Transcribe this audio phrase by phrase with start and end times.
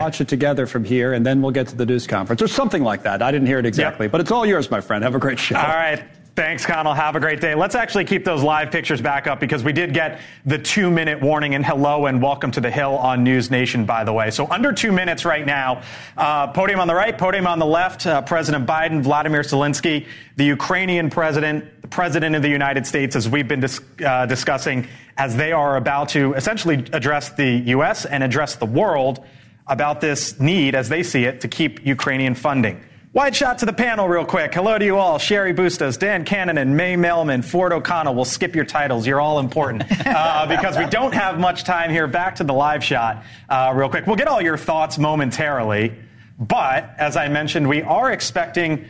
[0.00, 2.82] watch it together from here, and then we'll get to the news conference or something
[2.82, 3.20] like that.
[3.20, 4.12] I didn't hear it exactly, yep.
[4.12, 5.04] but it's all yours, my friend.
[5.04, 5.56] Have a great show.
[5.56, 6.02] All right.
[6.36, 6.94] Thanks, Connell.
[6.94, 7.54] Have a great day.
[7.54, 11.20] Let's actually keep those live pictures back up because we did get the two minute
[11.20, 11.54] warning.
[11.54, 14.30] And hello and welcome to the Hill on News Nation, by the way.
[14.30, 15.82] So, under two minutes right now.
[16.16, 18.06] Uh, podium on the right, podium on the left.
[18.06, 20.06] Uh, president Biden, Vladimir Zelensky,
[20.36, 24.88] the Ukrainian president, the president of the United States, as we've been dis- uh, discussing,
[25.18, 28.06] as they are about to essentially address the U.S.
[28.06, 29.26] and address the world
[29.70, 32.82] about this need, as they see it, to keep Ukrainian funding.
[33.12, 34.54] Wide shot to the panel, real quick.
[34.54, 35.18] Hello to you all.
[35.18, 38.14] Cheri Bustos, Dan Cannon, and May Mailman, Ford O'Connell.
[38.14, 39.06] We'll skip your titles.
[39.06, 42.06] You're all important uh, because we don't have much time here.
[42.06, 44.06] Back to the live shot, uh, real quick.
[44.06, 45.92] We'll get all your thoughts momentarily.
[46.38, 48.86] But as I mentioned, we are expecting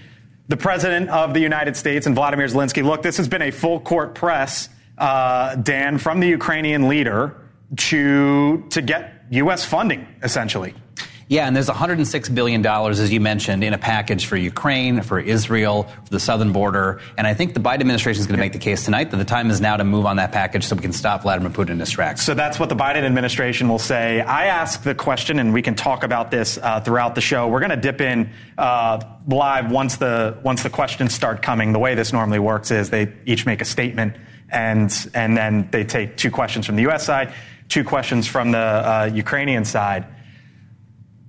[0.48, 2.84] the President of the United States and Vladimir Zelensky.
[2.84, 4.68] Look, this has been a full court press,
[4.98, 7.37] uh, Dan, from the Ukrainian leader
[7.76, 9.64] to, to get U.S.
[9.64, 10.74] funding, essentially.
[11.30, 15.84] Yeah, and there's $106 billion, as you mentioned, in a package for Ukraine, for Israel,
[15.84, 17.00] for the southern border.
[17.16, 19.24] And I think the Biden administration is going to make the case tonight that the
[19.24, 21.78] time is now to move on that package so we can stop Vladimir Putin in
[21.78, 22.22] his tracks.
[22.22, 24.22] So that's what the Biden administration will say.
[24.22, 27.46] I ask the question, and we can talk about this uh, throughout the show.
[27.46, 31.72] We're going to dip in uh, live once the, once the questions start coming.
[31.72, 34.16] The way this normally works is they each make a statement,
[34.48, 37.06] and, and then they take two questions from the U.S.
[37.06, 37.32] side,
[37.71, 40.04] two questions from the uh, Ukrainian side.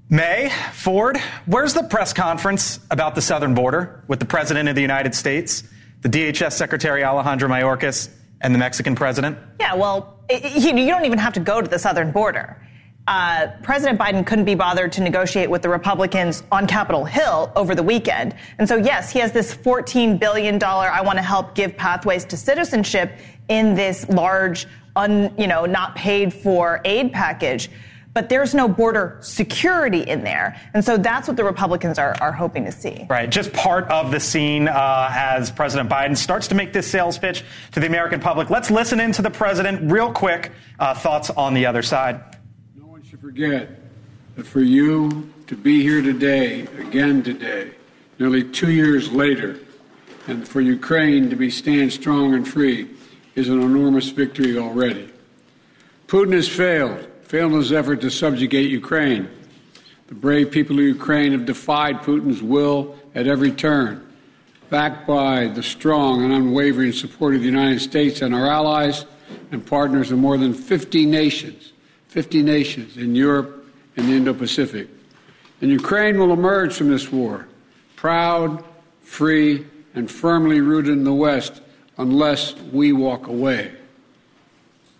[0.09, 4.81] May, Ford, where's the press conference about the southern border with the President of the
[4.81, 5.63] United States,
[6.01, 8.09] the DHS Secretary Alejandro Mayorkas,
[8.41, 9.37] and the Mexican president?
[9.59, 12.61] Yeah, well, you don't even have to go to the southern border.
[13.07, 17.73] Uh, President Biden couldn't be bothered to negotiate with the Republicans on Capitol Hill over
[17.73, 18.35] the weekend.
[18.59, 22.37] And so, yes, he has this $14 billion, I want to help give pathways to
[22.37, 23.17] citizenship
[23.49, 27.69] in this large, un, you know, not paid for aid package
[28.13, 30.59] but there's no border security in there.
[30.73, 33.05] And so that's what the Republicans are, are hoping to see.
[33.09, 33.29] Right.
[33.29, 37.43] Just part of the scene uh, as President Biden starts to make this sales pitch
[37.71, 38.49] to the American public.
[38.49, 40.51] Let's listen in to the president real quick.
[40.79, 42.21] Uh, thoughts on the other side.
[42.75, 43.69] No one should forget
[44.35, 47.71] that for you to be here today, again today,
[48.19, 49.59] nearly two years later,
[50.27, 52.89] and for Ukraine to be stand strong and free
[53.41, 55.09] is an enormous victory already.
[56.07, 59.29] Putin has failed failed in his effort to subjugate Ukraine.
[60.07, 64.05] The brave people of Ukraine have defied Putin's will at every turn.
[64.69, 69.05] Backed by the strong and unwavering support of the United States and our allies
[69.53, 71.71] and partners of more than 50 nations,
[72.09, 73.65] 50 nations in Europe
[73.95, 74.89] and the Indo Pacific.
[75.61, 77.47] And Ukraine will emerge from this war
[77.95, 78.61] proud,
[79.03, 79.65] free,
[79.95, 81.61] and firmly rooted in the West
[82.01, 83.71] unless we walk away.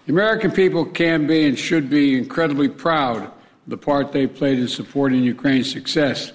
[0.06, 3.32] The American people can be and should be incredibly proud of
[3.68, 6.32] the part they played in supporting Ukraine's success.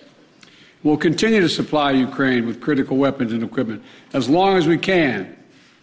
[0.83, 3.83] We'll continue to supply Ukraine with critical weapons and equipment
[4.13, 5.37] as long as we can,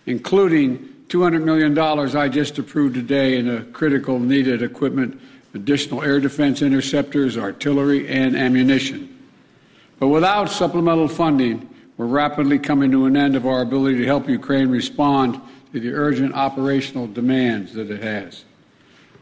[0.06, 5.20] including $200 million I just approved today in a critical needed equipment,
[5.54, 9.10] additional air defense interceptors, artillery, and ammunition.
[10.00, 14.28] But without supplemental funding, we're rapidly coming to an end of our ability to help
[14.28, 15.40] Ukraine respond
[15.74, 18.46] to the urgent operational demands that it has.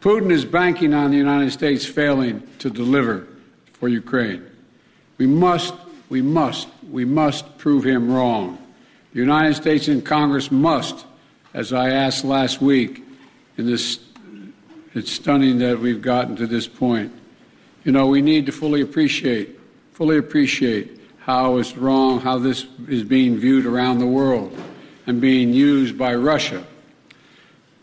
[0.00, 3.26] Putin is banking on the United States failing to deliver
[3.74, 4.44] for Ukraine.
[5.18, 5.74] We must,
[6.08, 8.58] we must, we must prove him wrong.
[9.12, 11.04] The United States and Congress must,
[11.54, 13.04] as I asked last week,
[13.58, 14.00] in this,
[14.94, 17.12] it's stunning that we've gotten to this point.
[17.84, 19.60] You know, we need to fully appreciate,
[19.92, 24.56] fully appreciate how it's wrong, how this is being viewed around the world
[25.06, 26.64] and being used by Russia.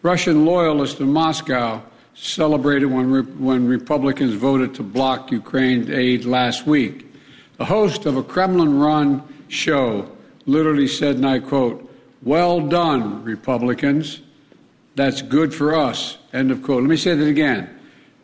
[0.01, 1.81] Russian loyalists in Moscow
[2.15, 7.05] celebrated when, when Republicans voted to block Ukraine aid last week.
[7.57, 10.09] The host of a Kremlin run show
[10.45, 11.89] literally said, and I quote,
[12.23, 14.21] Well done, Republicans.
[14.95, 16.17] That's good for us.
[16.33, 16.83] End of quote.
[16.83, 17.69] Let me say that again.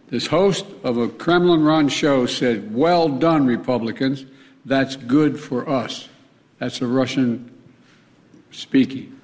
[0.10, 4.26] This host of a Kremlin run show said, Well done, Republicans.
[4.66, 6.10] That's good for us.
[6.60, 7.52] That's a Russian
[8.52, 9.20] speaking.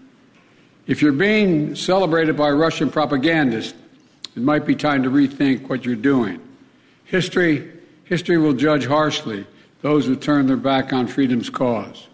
[0.87, 3.73] If you're being celebrated by Russian propagandists,
[4.35, 6.39] it might be time to rethink what you're doing.
[7.05, 7.71] History,
[8.05, 9.45] history will judge harshly
[9.81, 12.07] those who turn their back on freedom's cause.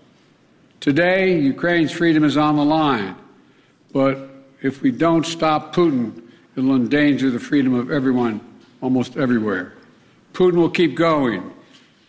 [0.79, 3.15] Today, Ukraine's freedom is on the line,
[3.91, 4.29] but
[4.62, 6.21] if we don't stop Putin,
[6.56, 8.39] it'll endanger the freedom of everyone
[8.81, 9.74] almost everywhere.
[10.33, 11.51] Putin will keep going,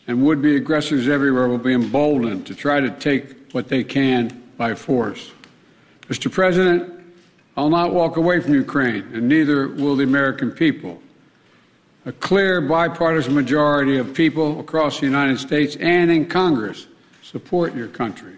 [0.09, 4.43] and would be aggressors everywhere will be emboldened to try to take what they can
[4.57, 5.31] by force.
[6.09, 6.33] Mr.
[6.33, 6.91] President,
[7.57, 11.03] I'll not walk away from Ukraine, and neither will the American people.
[12.07, 16.87] A clear bipartisan majority of people across the United States and in Congress
[17.23, 18.37] support your country.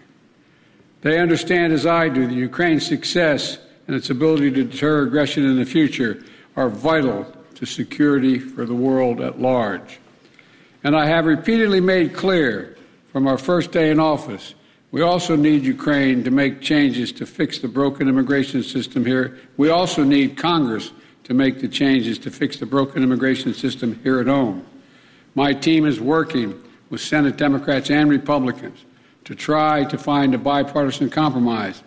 [1.01, 3.57] They understand, as I do, that Ukraine's success
[3.87, 6.23] and its ability to deter aggression in the future
[6.57, 9.99] are vital to security for the world at large.
[10.83, 12.75] And I have repeatedly made clear
[13.11, 14.55] from our first day in office
[14.91, 19.39] we also need Ukraine to make changes to fix the broken immigration system here.
[19.55, 20.91] We also need Congress
[21.23, 24.65] to make the changes to fix the broken immigration system here at home.
[25.33, 28.83] My team is working with Senate Democrats and Republicans
[29.23, 31.83] to try to find a bipartisan compromise,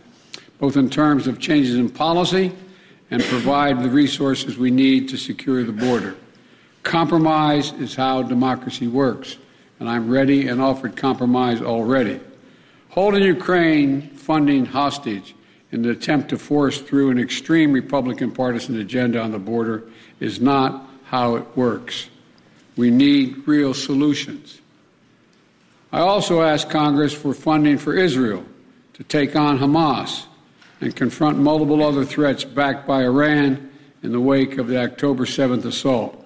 [0.58, 2.52] both in terms of changes in policy
[3.10, 6.16] and provide the resources we need to secure the border.
[6.84, 9.38] Compromise is how democracy works,
[9.80, 12.20] and I'm ready and offered compromise already.
[12.90, 15.34] Holding Ukraine funding hostage
[15.72, 19.84] in an attempt to force through an extreme Republican partisan agenda on the border
[20.20, 22.08] is not how it works.
[22.76, 24.60] We need real solutions.
[25.90, 28.44] I also asked Congress for funding for Israel
[28.92, 30.26] to take on Hamas
[30.80, 33.70] and confront multiple other threats backed by Iran
[34.02, 36.23] in the wake of the October 7th assault.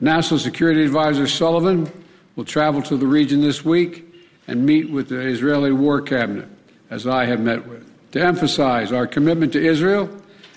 [0.00, 1.90] National Security Advisor Sullivan
[2.36, 4.04] will travel to the region this week
[4.46, 6.48] and meet with the Israeli War Cabinet,
[6.90, 10.10] as I have met with, to emphasize our commitment to Israel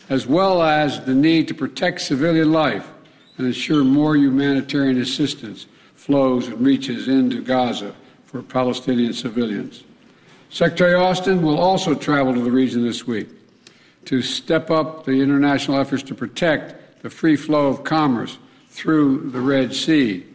[0.09, 2.89] as well as the need to protect civilian life
[3.38, 7.95] and ensure more humanitarian assistance flows and reaches into Gaza
[8.25, 9.83] for Palestinian civilians.
[10.50, 13.30] Secretary Austin will also travel to the region this week
[14.06, 18.39] to step up the international efforts to protect the free flow of commerce
[18.80, 20.26] through the Red Sea.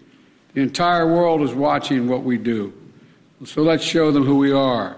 [0.53, 2.73] The entire world is watching what we do.
[3.45, 4.97] So let's show them who we are.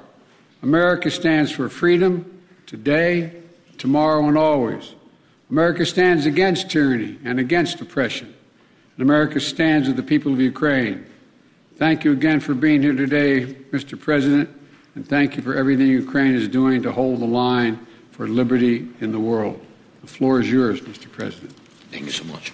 [0.63, 3.33] America stands for freedom today,
[3.79, 4.95] tomorrow, and always.
[5.51, 8.35] America stands against tyranny and against oppression.
[8.97, 11.07] And America stands with the people of Ukraine.
[11.77, 13.99] Thank you again for being here today, Mr.
[13.99, 14.51] President
[14.97, 19.13] and thank you for everything Ukraine is doing to hold the line for liberty in
[19.13, 19.65] the world.
[20.01, 21.13] The floor is yours, Mr.
[21.13, 21.53] President.
[21.91, 22.51] Thank you so much.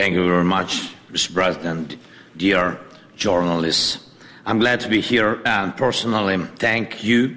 [0.00, 1.34] Thank you very much, Mr.
[1.34, 1.98] President,
[2.34, 2.80] dear
[3.16, 4.08] journalists.
[4.46, 7.36] I'm glad to be here and personally thank you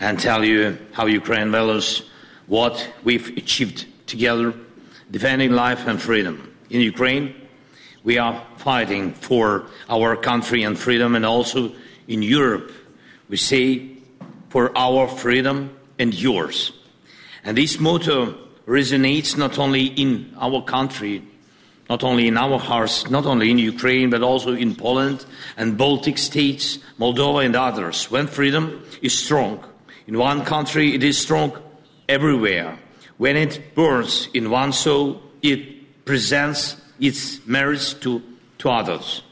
[0.00, 2.08] and tell you how Ukraine values
[2.46, 4.54] what we've achieved together,
[5.10, 6.56] defending life and freedom.
[6.70, 7.34] In Ukraine,
[8.02, 11.70] we are fighting for our country and freedom, and also
[12.08, 12.72] in Europe,
[13.28, 13.98] we say
[14.48, 16.72] for our freedom and yours.
[17.44, 21.24] And this motto resonates not only in our country,
[21.90, 25.26] not only in our hearts, not only in Ukraine, but also in Poland
[25.56, 28.08] and Baltic states, Moldova and others.
[28.08, 29.64] When freedom is strong
[30.06, 31.58] in one country, it is strong
[32.08, 32.78] everywhere.
[33.18, 38.22] When it burns in one soul, it presents its merits to,
[38.58, 39.22] to others.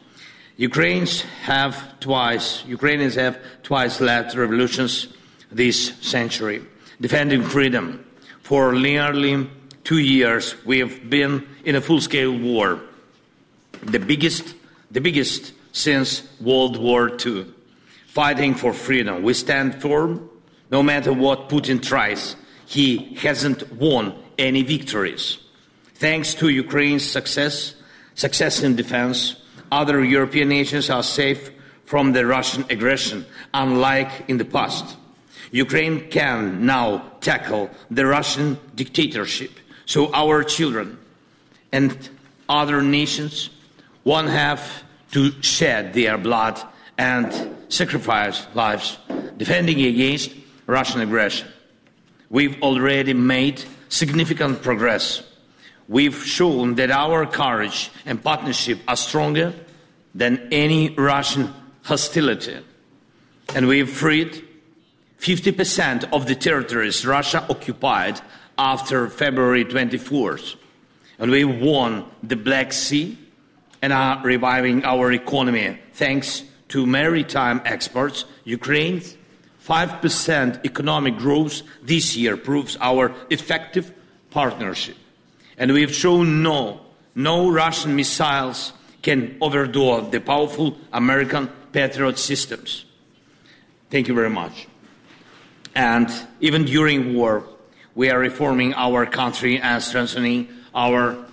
[0.56, 5.06] Ukrainians have twice, Ukrainians have twice led revolutions
[5.52, 6.60] this century,
[7.00, 8.04] defending freedom.
[8.42, 9.48] For nearly
[9.84, 12.80] two years, we have been in a full-scale war,
[13.82, 14.54] the biggest,
[14.90, 17.44] the biggest since World War II,
[18.06, 19.22] fighting for freedom.
[19.22, 20.30] We stand firm,
[20.70, 22.36] no matter what Putin tries.
[22.64, 25.36] He hasn't won any victories.
[25.96, 27.74] Thanks to Ukraine's success,
[28.14, 29.36] success in defense,
[29.70, 31.50] other European nations are safe
[31.84, 34.96] from the Russian aggression, unlike in the past.
[35.50, 39.50] Ukraine can now tackle the Russian dictatorship,
[39.84, 40.98] so our children
[41.72, 42.08] and
[42.48, 43.50] other nations
[44.04, 46.60] won't have to shed their blood
[46.96, 48.98] and sacrifice lives
[49.36, 50.34] defending against
[50.66, 51.48] Russian aggression.
[52.30, 55.22] We've already made significant progress
[55.88, 59.54] we've shown that our courage and partnership are stronger
[60.14, 62.58] than any Russian hostility.
[63.54, 64.44] And we've freed
[65.18, 68.20] 50% of the territories Russia occupied
[68.58, 70.56] after February 24th.
[71.18, 73.18] And we won the Black Sea
[73.82, 78.24] and are reviving our economy thanks to maritime exports.
[78.44, 79.16] Ukraine's
[79.66, 83.92] 5% economic growth this year proves our effective
[84.30, 84.96] partnership.
[85.58, 86.80] And we've shown no,
[87.14, 88.72] no Russian missiles
[89.02, 92.84] can overdo the powerful American Patriot systems.
[93.90, 94.68] Thank you very much.
[95.74, 96.10] And
[96.40, 97.44] even during war,
[97.94, 100.48] we are reforming our country and strengthening
[100.78, 101.26] our,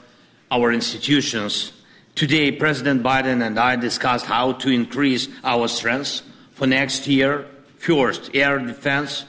[0.50, 1.72] our institutions.
[2.16, 6.24] Today, President Biden and I discussed how to increase our strength
[6.54, 7.46] for next year.
[7.78, 9.26] First, air defense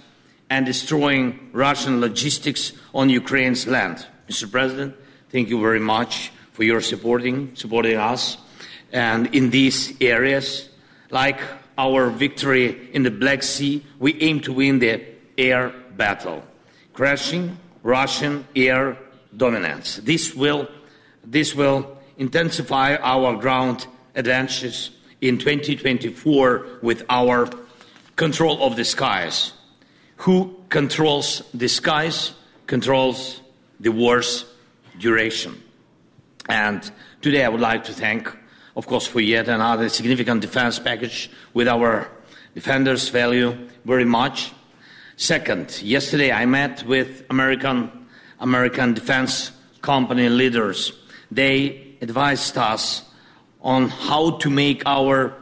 [0.49, 4.07] and destroying Russian logistics on Ukraine's land.
[4.27, 4.51] Mr.
[4.51, 4.97] President,
[5.29, 8.39] thank you very much for your supporting supporting us
[8.93, 10.71] and in these areas
[11.11, 11.39] like
[11.77, 15.05] our victory in the Black Sea, we aim to win the
[15.37, 16.43] air battle,
[16.95, 18.97] crashing Russian air
[19.37, 19.97] dominance.
[19.97, 20.69] This will,
[21.25, 24.91] this will intensify our ground advantages
[25.21, 27.49] in 2024 with our
[28.17, 29.53] control of the skies.
[30.19, 32.33] Who controls the skies
[32.67, 33.41] controls
[33.79, 34.45] the war's
[34.99, 35.63] duration.
[36.49, 36.91] And
[37.21, 38.35] today I would like to thank
[38.77, 42.09] of course, for yet another significant defense package with our
[42.55, 44.53] defenders value very much.
[45.17, 48.06] Second, yesterday I met with American,
[48.41, 49.53] American defense
[49.83, 50.93] company leaders.
[51.31, 53.05] They advised us
[53.61, 55.35] on how to make our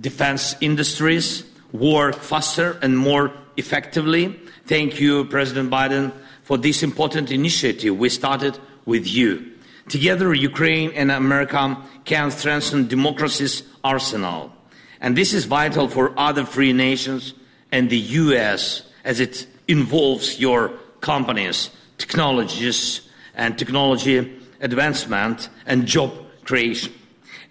[0.00, 4.38] defense industries work faster and more effectively.
[4.66, 9.52] Thank you, President Biden, for this important initiative we started with you.
[9.88, 14.52] Together, Ukraine and America can strengthen democracy's arsenal.
[15.00, 17.34] And this is vital for other free nations
[17.72, 20.70] and the US as it involves your
[21.00, 21.70] companies,
[22.02, 23.00] technologies,
[23.34, 24.16] and technology
[24.60, 26.10] advancement and job
[26.44, 26.92] creation.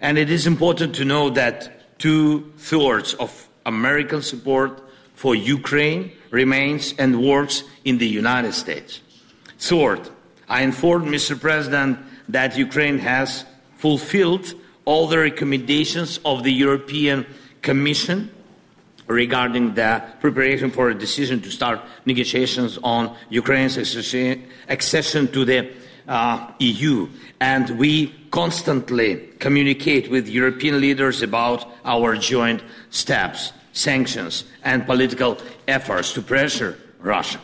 [0.00, 3.30] And it is important to know that two thirds of
[3.64, 4.82] American support
[5.14, 9.00] for Ukraine remains and works in the United States.
[9.58, 10.02] Third,
[10.48, 11.40] I informed Mr.
[11.40, 13.44] President that Ukraine has
[13.78, 14.54] fulfilled
[14.84, 17.26] all the recommendations of the European
[17.62, 18.30] Commission
[19.06, 25.70] regarding the preparation for a decision to start negotiations on Ukraine's accession to the
[26.08, 27.08] uh, EU.
[27.40, 36.12] And we constantly communicate with European leaders about our joint steps, sanctions, and political efforts
[36.12, 37.40] to pressure Russia.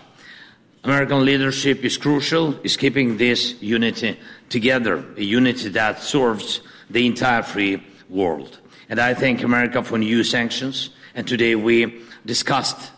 [0.85, 7.43] American leadership is crucial, is keeping this unity together, a unity that serves the entire
[7.43, 8.59] free world.
[8.89, 10.91] And I thank America for new sanctions.
[11.15, 12.93] And today we discussed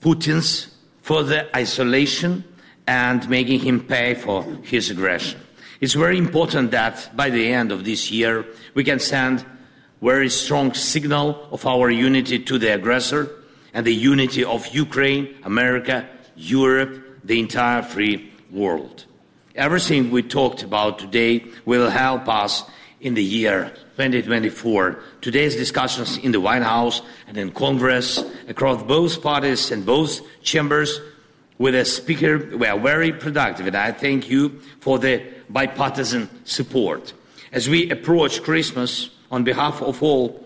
[0.00, 2.44] Putin's further isolation
[2.86, 5.40] and making him pay for his aggression.
[5.80, 9.44] It's very important that by the end of this year we can send
[10.00, 13.30] very strong signal of our unity to the aggressor
[13.74, 19.06] and the unity of Ukraine, America, Europe, the entire free world.
[19.54, 22.64] Everything we talked about today will help us
[23.02, 24.98] in the year 2024.
[25.20, 31.00] Today's discussions in the White House and in Congress across both parties and both chambers
[31.58, 37.12] with a speaker were very productive, and I thank you for the bipartisan support.
[37.52, 40.44] As we approach Christmas, on behalf of all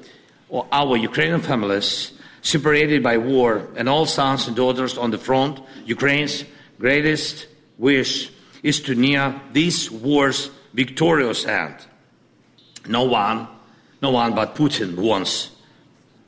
[0.72, 6.44] our Ukrainian families separated by war and all sons and daughters on the front, Ukraine's
[6.78, 7.48] greatest
[7.78, 8.30] wish
[8.62, 11.74] is to near this war's victorious end.
[12.88, 13.48] No one,
[14.02, 15.50] no one but Putin wants,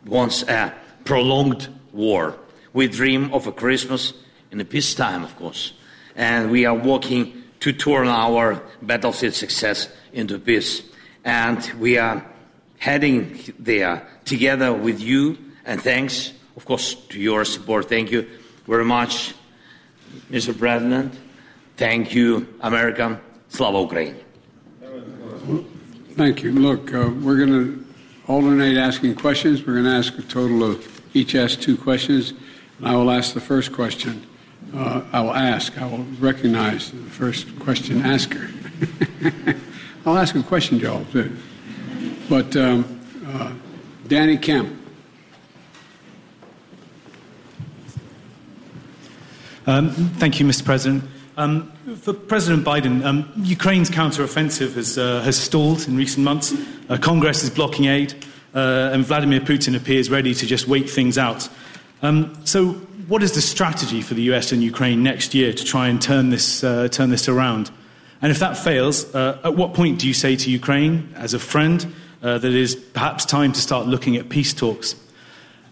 [0.05, 0.75] wants a
[1.05, 2.37] prolonged war.
[2.73, 4.13] We dream of a Christmas
[4.51, 5.73] in a peacetime, of course,
[6.17, 10.83] and we are working to turn our battlefield success into peace.
[11.25, 12.25] And we are
[12.79, 17.89] heading there together with you, and thanks, of course, to your support.
[17.89, 18.29] Thank you
[18.67, 19.35] very much,
[20.31, 20.57] Mr.
[20.57, 21.15] President.
[21.77, 23.21] Thank you, America.
[23.49, 24.28] Slava Ukraine.
[26.19, 26.51] Thank you.
[26.51, 27.87] Look, uh, we're going to
[28.27, 29.65] alternate asking questions.
[29.65, 32.33] We're going to ask a total of each ask two questions.
[32.79, 34.27] And I will ask the first question.
[34.75, 35.81] Uh, I will ask.
[35.81, 38.51] I will recognize the first question asker.
[40.07, 41.07] I'll ask a question, Joel.
[42.29, 43.53] But um, uh,
[44.09, 44.77] Danny Kemp.
[49.69, 50.65] Um, thank you, Mr.
[50.65, 51.05] President.
[51.37, 56.55] Um, for President Biden, um, Ukraine's counteroffensive has, uh, has stalled in recent months.
[56.89, 58.15] Uh, Congress is blocking aid,
[58.55, 61.49] uh, and Vladimir Putin appears ready to just wait things out.
[62.03, 62.73] Um, so,
[63.09, 66.31] what is the strategy for the US and Ukraine next year to try and turn
[66.31, 67.71] this, uh, turn this around?
[68.21, 71.39] And if that fails, uh, at what point do you say to Ukraine, as a
[71.39, 74.95] friend, uh, that it is perhaps time to start looking at peace talks?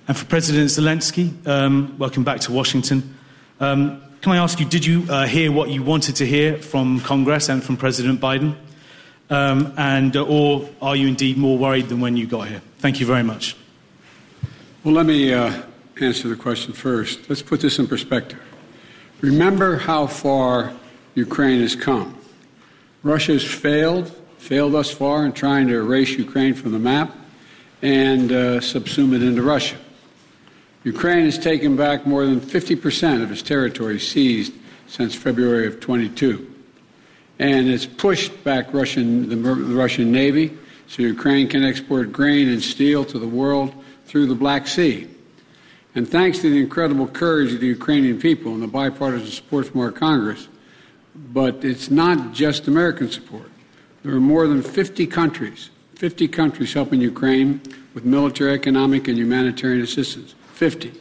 [0.09, 3.17] And for President Zelensky, um, welcome back to Washington.
[3.59, 7.01] Um, can I ask you, did you uh, hear what you wanted to hear from
[7.01, 8.57] Congress and from President Biden?
[9.29, 12.63] Um, and, uh, or are you indeed more worried than when you got here?
[12.79, 13.57] Thank you very much.
[14.85, 15.63] Well, let me uh,
[16.01, 17.29] answer the question first.
[17.29, 18.41] Let's put this in perspective.
[19.21, 20.73] Remember how far
[21.15, 22.17] Ukraine has come.
[23.03, 27.13] Russia has failed, failed thus far in trying to erase Ukraine from the map
[27.83, 29.77] and uh, subsume it into Russia.
[30.87, 34.53] Ukraine has taken back more than 50% of its territory seized
[34.87, 36.49] since February of 22,
[37.41, 42.63] and it's pushed back Russian, the, the Russian Navy so Ukraine can export grain and
[42.63, 43.75] steel to the world
[44.05, 45.09] through the Black Sea.
[45.97, 49.81] And thanks to the incredible courage of the Ukrainian people and the bipartisan support from
[49.81, 50.47] our Congress,
[51.33, 53.51] but it's not just American support.
[54.05, 57.61] There are more than 50 countries, 50 countries helping Ukraine
[57.93, 60.37] with military, economic, and humanitarian assistance.
[60.57, 60.93] 50.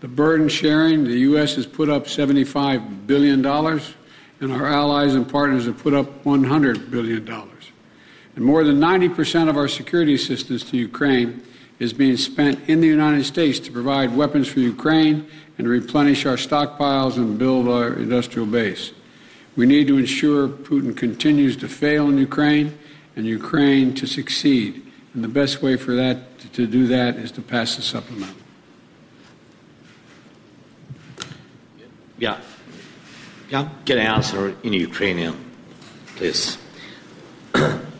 [0.00, 1.56] The burden sharing, the U.S.
[1.56, 7.28] has put up $75 billion, and our allies and partners have put up $100 billion.
[8.36, 11.42] And more than 90% of our security assistance to Ukraine
[11.78, 15.28] is being spent in the United States to provide weapons for Ukraine
[15.58, 18.92] and replenish our stockpiles and build our industrial base.
[19.56, 22.78] We need to ensure Putin continues to fail in Ukraine
[23.16, 24.82] and Ukraine to succeed.
[25.14, 28.45] And the best way for that to do that is to pass the supplemental.
[32.18, 32.40] Yeah.
[33.50, 33.68] Yeah.
[33.84, 35.34] Can I answer in Ukrainian,
[36.16, 36.58] please?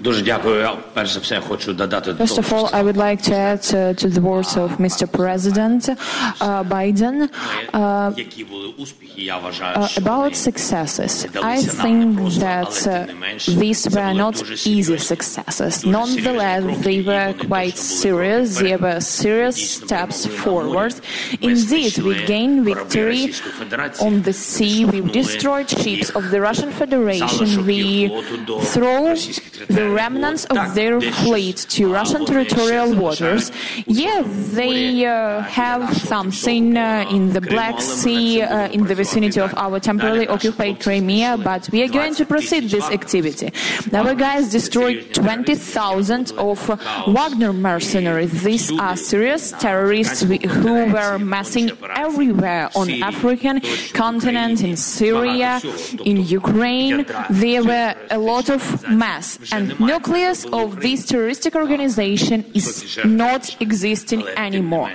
[0.00, 0.68] Дуже дякую.
[0.94, 4.08] Перш за все, хочу додати First of all, I would like to add uh, to
[4.10, 5.06] the words of Mr.
[5.06, 7.28] President uh, Biden
[7.72, 9.12] uh, які були успіхи.
[9.22, 11.26] Я вважаю, uh, що about вони successes.
[11.26, 14.22] I далися нам think непросто, that але uh, тим не менш, these це were були
[14.22, 15.84] not дуже easy серйозні, successes.
[15.84, 18.58] дуже Nonetheless, серйозні they кроки, і were вони quite точно були serious.
[18.58, 18.80] кроки They вперед.
[18.80, 20.88] were serious Дійсно, steps перемогли на морі.
[20.88, 20.96] forward.
[21.42, 24.86] Ми Indeed, we знищили gained кораблі victory Російської Федерації, on the sea.
[24.86, 27.28] We штовхнули destroyed ships їх of the Russian Federation.
[27.28, 29.86] залишок We їх флоту до threw російських the територій.
[29.91, 33.51] remnants of their fleet to Russian territorial waters.
[33.85, 39.53] Yeah, they uh, have something uh, in the Black Sea, uh, in the vicinity of
[39.57, 43.51] our temporarily occupied Crimea, but we are going to proceed this activity.
[43.93, 46.67] Our guys destroyed 20,000 of
[47.07, 48.43] Wagner mercenaries.
[48.43, 53.61] These are serious terrorists who were massing everywhere on African
[53.93, 55.61] continent, in Syria,
[56.03, 57.05] in Ukraine.
[57.29, 64.27] There were a lot of mass, and nucleus of this terroristic organization is not existing
[64.29, 64.91] anymore.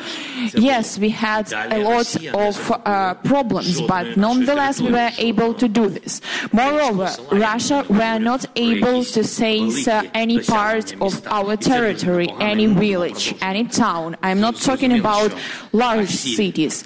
[0.54, 5.88] Yes, we had a lot of uh, problems, but nonetheless we were able to do
[5.88, 6.20] this.
[6.52, 13.34] Moreover, Russia were not able to seize uh, any part of our territory, any village,
[13.40, 14.16] any town.
[14.22, 15.34] I'm not talking about
[15.72, 16.84] large cities.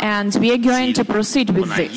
[0.00, 1.92] And we are going to proceed with this.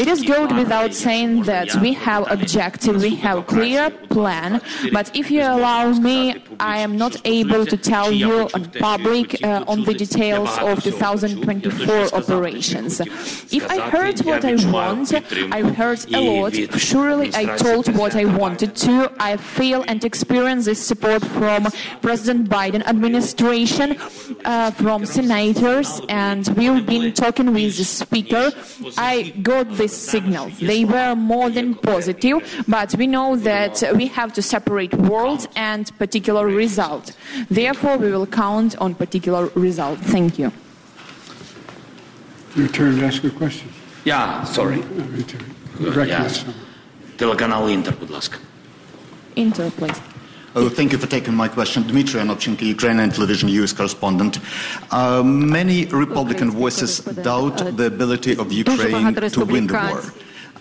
[0.00, 4.60] It is good without saying that we have objective, we have clear plan,
[4.92, 9.64] but if you allow me, I am not able to tell you on public uh,
[9.66, 13.00] on the details of 2024 operations.
[13.00, 15.12] If I heard what I want,
[15.52, 16.54] I heard a lot.
[16.78, 19.10] Surely I told what I wanted to.
[19.18, 21.68] I feel and experience this support from
[22.02, 23.96] President Biden administration,
[24.44, 28.52] uh, from senators, and we've been talking with the speaker.
[28.98, 30.50] I got this signal.
[30.60, 35.90] They were more than positive, but we know that we have to separate words and
[35.98, 37.15] particular result.
[37.49, 39.99] Therefore, we will count on particular result.
[39.99, 40.51] Thank you.
[42.55, 43.69] Your turn to ask a question.
[44.05, 44.81] Я, sorry.
[44.81, 45.41] Uh, your turn.
[45.79, 45.91] Я.
[45.91, 46.55] Recognize someone.
[47.17, 48.37] Телеканал Інтер, будь ласка.
[49.35, 49.99] Inter, please.
[50.57, 51.83] Oh, thank you for taking my question.
[51.83, 54.39] Dmitry Anopchenko, Ukrainian television news correspondent.
[54.89, 60.01] Uh, many Republican voices doubt the ability of Ukraine to win the war.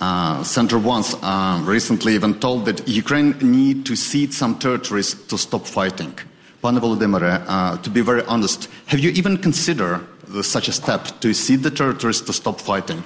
[0.01, 5.38] Uh, Center once uh, recently even told that Ukraine need to cede some territories to
[5.38, 6.17] stop fighting.
[6.62, 9.99] Pane Volodymyre, uh, to be very honest, have you even considered
[10.33, 13.03] uh, such a step to cede the territories to stop fighting?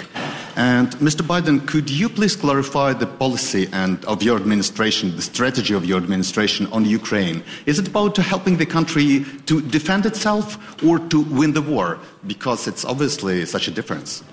[0.56, 1.26] And Mr.
[1.26, 5.98] Biden, could you please clarify the policy and of your administration, the strategy of your
[5.98, 7.44] administration on Ukraine?
[7.66, 11.98] Is it about helping the country to defend itself or to win the war?
[12.28, 14.24] Because it's obviously such a difference.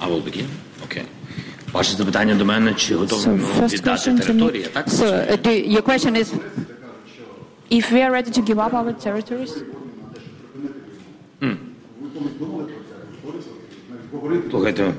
[0.00, 0.46] I will begin.
[0.84, 1.02] Окей.
[1.72, 4.26] Ваше запитання до мене, чи готові So, ми first віддати question to me.
[4.26, 4.88] території, я так?
[4.88, 6.28] So, uh, do, your question is
[7.70, 9.52] if we are ready to give up our territories?
[14.50, 14.92] Слухайте,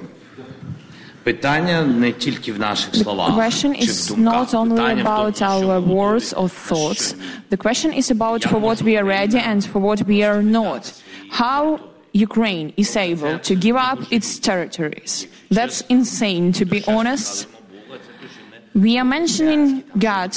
[1.24, 4.34] питання не тільки в наших The словах, question чи в is думках.
[4.34, 6.48] not only Питання в тому, about що our ми words готові.
[6.48, 7.16] or thoughts.
[7.52, 10.92] The question is about for what we are ready and for what we are not.
[11.40, 11.80] How
[12.19, 15.29] Ukraine is able to give up its territories.
[15.51, 17.47] That's insane, to be honest.
[18.75, 20.37] We are mentioning God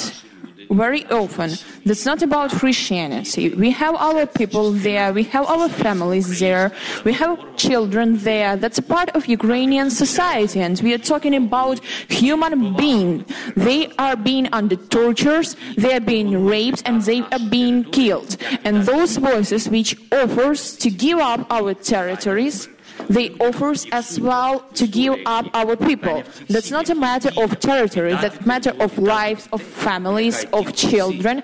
[0.71, 1.51] very often.
[1.85, 3.49] That's not about Christianity.
[3.49, 6.71] We have our people there, we have our families there,
[7.03, 8.55] we have children there.
[8.55, 13.25] That's a part of Ukrainian society, and we are talking about human beings.
[13.55, 18.37] They are being under tortures, they are being raped, and they are being killed.
[18.63, 22.69] And those voices which offers to give up our territories
[23.09, 26.23] they offers as well to give up our people.
[26.49, 31.43] That's not a matter of territory, that's a matter of lives, of families, of children,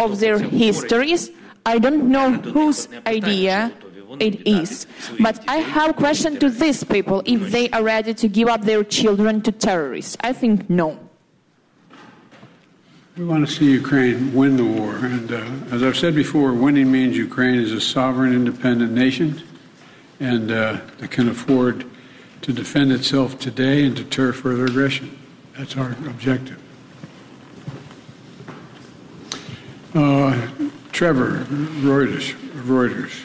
[0.00, 1.30] of their histories.
[1.64, 3.72] I don't know whose idea
[4.20, 4.86] it is.
[5.20, 8.62] But I have a question to these people if they are ready to give up
[8.62, 10.16] their children to terrorists.
[10.20, 10.98] I think no.
[13.16, 14.94] We want to see Ukraine win the war.
[14.96, 19.42] And uh, as I've said before, winning means Ukraine is a sovereign, independent nation
[20.20, 21.84] and uh, that can afford
[22.42, 25.18] to defend itself today and deter further aggression.
[25.56, 26.62] That's our objective.
[29.94, 30.48] Uh,
[30.92, 32.34] Trevor Reuters.
[32.64, 33.24] Reuters.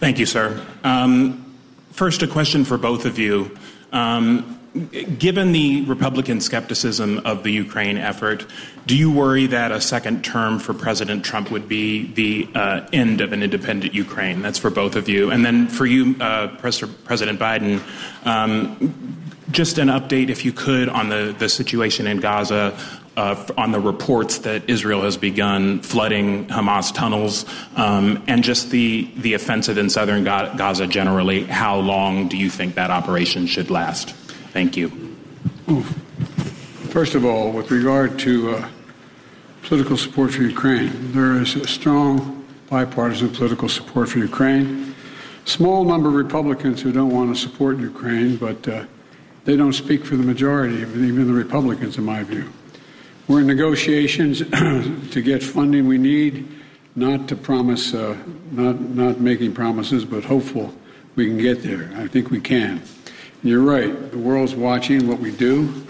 [0.00, 0.64] Thank you, sir.
[0.82, 1.54] Um,
[1.92, 3.56] first, a question for both of you.
[3.92, 8.44] Um, given the Republican skepticism of the Ukraine effort,
[8.86, 13.20] do you worry that a second term for President Trump would be the uh, end
[13.20, 14.42] of an independent Ukraine?
[14.42, 15.30] That's for both of you.
[15.30, 17.80] And then for you, uh, President Biden,
[18.26, 22.76] um, just an update, if you could, on the, the situation in Gaza.
[23.16, 29.08] Uh, on the reports that Israel has begun flooding Hamas tunnels, um, and just the
[29.18, 31.44] the offensive in southern Gaza generally.
[31.44, 34.23] How long do you think that operation should last?
[34.54, 34.88] Thank you.
[36.90, 38.68] First of all, with regard to uh,
[39.64, 44.94] political support for Ukraine, there is a strong bipartisan political support for Ukraine.
[45.44, 48.84] Small number of Republicans who don't want to support Ukraine, but uh,
[49.44, 52.48] they don't speak for the majority, even the Republicans, in my view.
[53.26, 54.38] We're in negotiations
[55.14, 56.46] to get funding we need,
[56.94, 58.16] not to promise, uh,
[58.52, 60.72] not not making promises, but hopeful
[61.16, 61.90] we can get there.
[61.96, 62.80] I think we can.
[63.44, 64.10] You're right.
[64.10, 65.86] The world's watching what we do.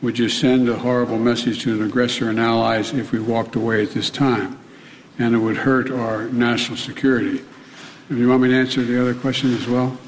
[0.00, 3.82] Would you send a horrible message to an aggressor and allies if we walked away
[3.82, 4.58] at this time?
[5.18, 7.44] And it would hurt our national security.
[8.08, 9.98] Do you want me to answer the other question as well?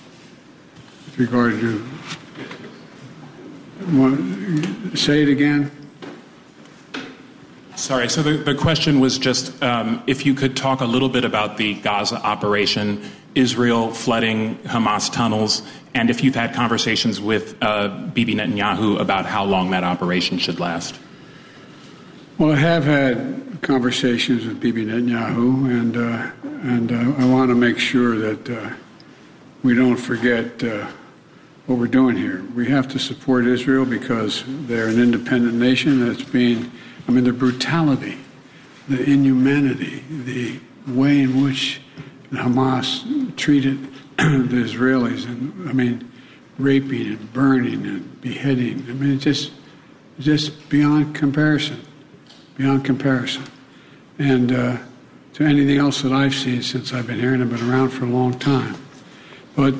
[1.04, 1.86] With regard to.
[4.96, 5.70] Say it again.
[7.76, 11.24] Sorry, so the, the question was just um, if you could talk a little bit
[11.24, 13.02] about the Gaza operation,
[13.34, 15.62] Israel flooding Hamas tunnels,
[15.94, 20.58] and if you've had conversations with uh, Bibi Netanyahu about how long that operation should
[20.58, 20.98] last.
[22.38, 26.30] Well, I have had conversations with Bibi Netanyahu, and uh,
[26.68, 28.70] and uh, I want to make sure that uh,
[29.62, 30.86] we don't forget uh,
[31.66, 32.42] what we're doing here.
[32.54, 36.70] We have to support Israel because they're an independent nation that's being,
[37.08, 38.18] I mean, the brutality,
[38.88, 41.80] the inhumanity, the way in which
[42.32, 43.84] Hamas treated
[44.16, 46.10] the Israelis, and I mean,
[46.58, 48.84] raping and burning and beheading.
[48.88, 49.52] I mean, it's just,
[50.18, 51.80] just beyond comparison,
[52.56, 53.44] beyond comparison.
[54.18, 54.78] And uh,
[55.34, 58.04] to anything else that I've seen since I've been here, and I've been around for
[58.04, 58.76] a long time.
[59.54, 59.74] But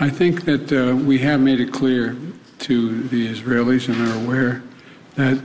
[0.00, 2.16] I think that uh, we have made it clear
[2.60, 4.62] to the Israelis, and they're aware
[5.16, 5.38] that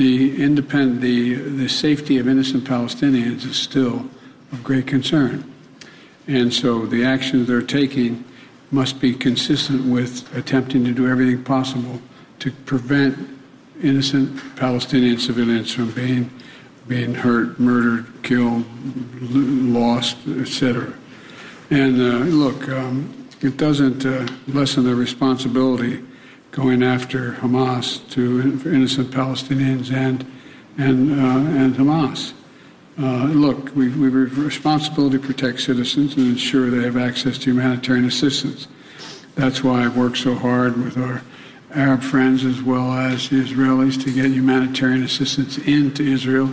[0.00, 4.08] the independent, the, the safety of innocent Palestinians is still
[4.50, 5.44] of great concern.
[6.26, 8.24] And so the actions they're taking
[8.70, 12.00] must be consistent with attempting to do everything possible
[12.38, 13.28] to prevent
[13.82, 16.30] innocent Palestinian civilians from being
[16.88, 18.64] being hurt, murdered, killed,
[19.20, 20.94] lost, etc.
[21.68, 26.02] And uh, look, um, it doesn't uh, lessen their responsibility
[26.50, 30.26] going after Hamas to innocent Palestinians and
[30.78, 32.32] and uh, and Hamas.
[32.98, 37.38] Uh, look, we, we have a responsibility to protect citizens and ensure they have access
[37.38, 38.68] to humanitarian assistance.
[39.36, 41.22] That's why I've worked so hard with our
[41.74, 46.50] Arab friends as well as the Israelis to get humanitarian assistance into Israel,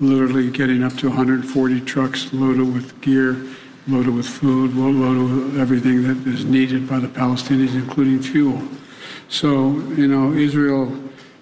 [0.00, 3.36] literally getting up to 140 trucks loaded with gear,
[3.86, 8.62] loaded with food, loaded with everything that is needed by the Palestinians, including fuel.
[9.28, 10.92] So, you know, Israel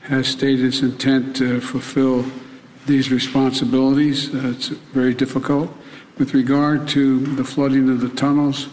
[0.03, 2.25] has stated its intent to fulfill
[2.87, 4.35] these responsibilities.
[4.35, 5.71] Uh, it's very difficult.
[6.19, 8.69] With regard to the flooding of the tunnels,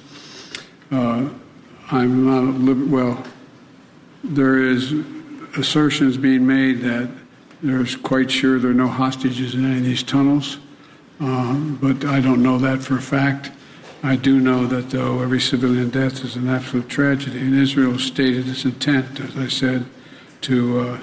[0.91, 1.29] uh,
[1.91, 3.23] I'm not, well,
[4.23, 4.93] there is
[5.57, 7.09] assertions being made that
[7.61, 10.57] there's quite sure there are no hostages in any of these tunnels,
[11.19, 13.51] uh, but I don't know that for a fact.
[14.03, 18.47] I do know that, though, every civilian death is an absolute tragedy, and Israel stated
[18.47, 19.85] its intent, as I said,
[20.41, 20.99] to uh,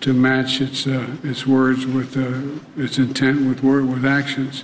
[0.00, 4.62] to match its uh, its words with uh, its intent with word with actions.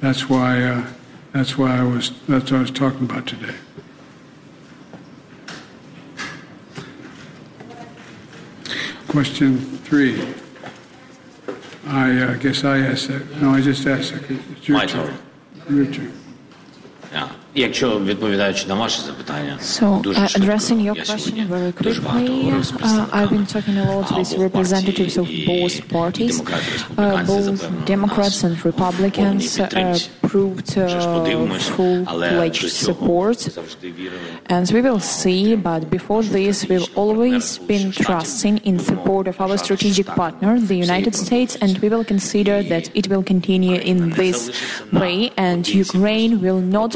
[0.00, 0.86] That's why uh,
[1.32, 3.54] that's why I was that's what I was talking about today.
[9.08, 10.34] Question three.
[11.86, 13.40] I uh, guess I asked that.
[13.40, 14.30] No, I just asked it.
[14.30, 15.16] It's your My turn.
[15.66, 15.76] turn.
[15.76, 16.12] Your turn.
[17.16, 17.45] Yeah.
[17.55, 20.51] Якщо відповідаючи на ваше запитання, So, дуже uh, швидко.
[20.51, 23.45] addressing your Я question сьогодні very дуже багато quickly, говорив з uh, I've представниками been
[23.55, 26.27] talking a lot with обох representatives of партій, both і parties.
[26.27, 30.09] демократи, і Uh, республіканці, both запевнили Democrats нас and в повній Republicans uh, підтримці.
[30.23, 31.71] proved Вже ж uh, подивимось,
[32.05, 33.49] але до full-fledged цього support.
[33.53, 34.21] завжди вірили.
[34.49, 39.57] And we will see, but before this, we've always been trusting in support of our
[39.57, 44.39] strategic partner, the United States, and we will consider that it will continue in this
[45.01, 45.17] way,
[45.49, 46.91] and Ukraine will not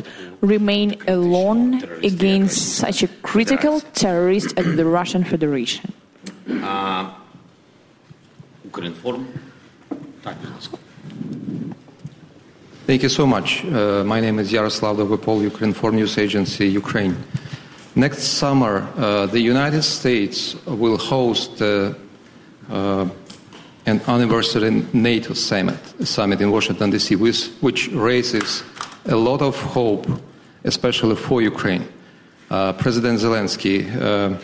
[0.51, 5.93] remain alone against such a critical terrorist as the Russian Federation?
[12.87, 13.65] Thank you so much.
[13.65, 17.15] Uh, my name is Yaroslav Dovhopol, Ukraine Foreign News Agency, Ukraine.
[17.95, 21.95] Next summer, uh, the United States will host uh,
[22.71, 23.09] uh
[23.87, 27.17] an anniversary NATO summit, summit in Washington, D.C.,
[27.67, 28.63] which raises
[29.07, 30.07] a lot of hope
[30.65, 31.87] especially for Ukraine.
[32.51, 34.37] Uh, President Zelensky, uh,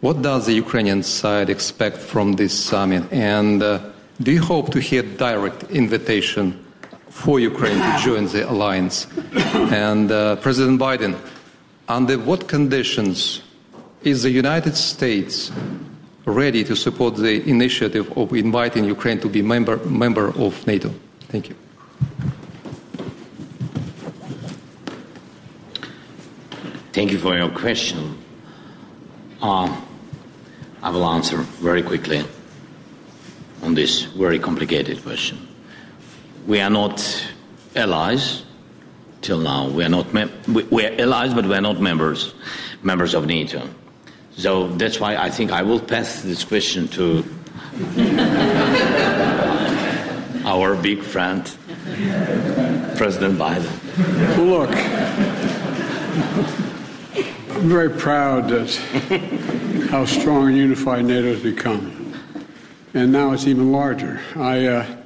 [0.00, 3.02] what does the Ukrainian side expect from this summit?
[3.12, 3.80] And uh,
[4.22, 6.64] do you hope to hear direct invitation
[7.10, 9.06] for Ukraine to join the alliance?
[9.72, 11.16] And uh, President Biden,
[11.88, 13.42] under what conditions
[14.04, 15.50] is the United States
[16.24, 20.92] ready to support the initiative of inviting Ukraine to be member member of NATO?
[21.28, 21.56] Thank you.
[26.98, 28.18] Thank you for your question.
[29.40, 29.80] Uh,
[30.82, 32.24] I will answer very quickly
[33.62, 35.46] on this very complicated question.
[36.48, 37.00] We are not
[37.76, 38.42] allies
[39.22, 39.68] till now.
[39.68, 42.34] We are not mem- we, are allies, but we are not members
[42.82, 43.62] members of NATO.
[44.32, 47.24] So that's why I think I will pass this question to
[50.44, 51.44] our big friend,
[52.96, 53.70] President Biden.
[54.50, 54.74] Look,
[57.58, 58.72] I'm very proud that
[59.90, 62.14] how strong and unified NATO has become,
[62.94, 64.20] and now it's even larger.
[64.36, 64.96] I uh,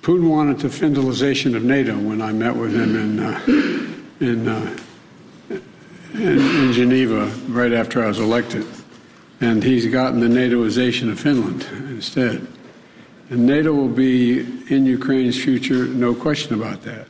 [0.00, 3.40] Putin wanted the Finlandization of NATO when I met with him in uh,
[4.20, 4.78] in, uh,
[6.14, 8.64] in in Geneva right after I was elected,
[9.40, 12.46] and he's gotten the NATOization of Finland instead.
[13.28, 14.38] And NATO will be
[14.72, 17.08] in Ukraine's future, no question about that.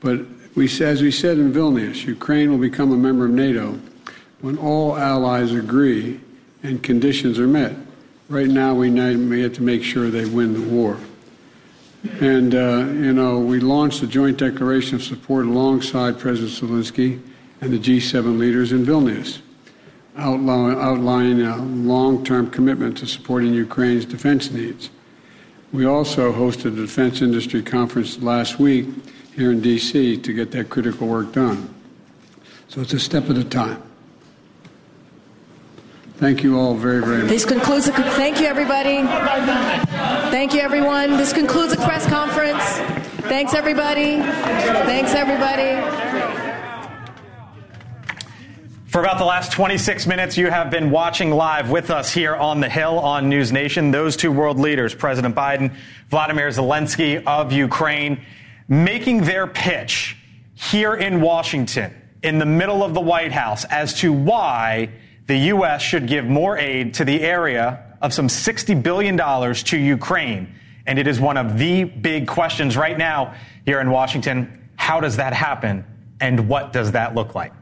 [0.00, 0.20] But
[0.56, 3.78] we, as we said in Vilnius, Ukraine will become a member of NATO
[4.40, 6.18] when all allies agree
[6.62, 7.76] and conditions are met.
[8.30, 8.90] Right now, we
[9.42, 10.98] have to make sure they win the war.
[12.20, 17.20] And, uh, you know, we launched a joint declaration of support alongside President Zelensky
[17.60, 19.40] and the G7 leaders in Vilnius,
[20.16, 24.88] outlining a long term commitment to supporting Ukraine's defense needs.
[25.72, 28.86] We also hosted a defense industry conference last week
[29.36, 30.16] here in D.C.
[30.16, 31.72] to get that critical work done.
[32.68, 33.82] So it's a step at a time.
[36.14, 37.28] Thank you all very, very much.
[37.28, 37.92] This concludes the.
[37.92, 39.02] Thank you, everybody.
[40.30, 41.18] Thank you, everyone.
[41.18, 42.62] This concludes the press conference.
[43.28, 44.16] Thanks, everybody.
[44.22, 45.82] Thanks, everybody.
[48.86, 52.60] For about the last 26 minutes, you have been watching live with us here on
[52.60, 53.90] the Hill on News Nation.
[53.90, 55.74] Those two world leaders, President Biden,
[56.08, 58.24] Vladimir Zelensky of Ukraine,
[58.68, 60.16] making their pitch
[60.54, 64.90] here in Washington, in the middle of the White House, as to why
[65.26, 65.82] the U.S.
[65.82, 70.54] should give more aid to the area of some $60 billion to Ukraine.
[70.86, 74.68] And it is one of the big questions right now here in Washington.
[74.76, 75.84] How does that happen?
[76.20, 77.52] And what does that look like?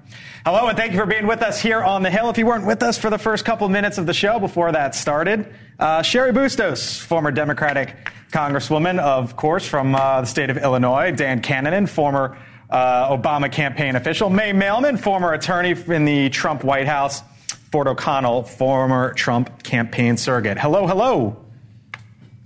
[0.44, 2.28] Hello, and thank you for being with us here on the Hill.
[2.28, 4.94] If you weren't with us for the first couple minutes of the show before that
[4.94, 7.96] started, uh, Cheri Bustos, former Democratic
[8.30, 12.36] Congresswoman, of course, from uh, the state of Illinois, Dan Cannon, former
[12.68, 17.22] uh, Obama campaign official, May Mailman, former attorney in the Trump White House,
[17.72, 20.58] Ford O'Connell, former Trump campaign surrogate.
[20.58, 21.43] Hello, hello.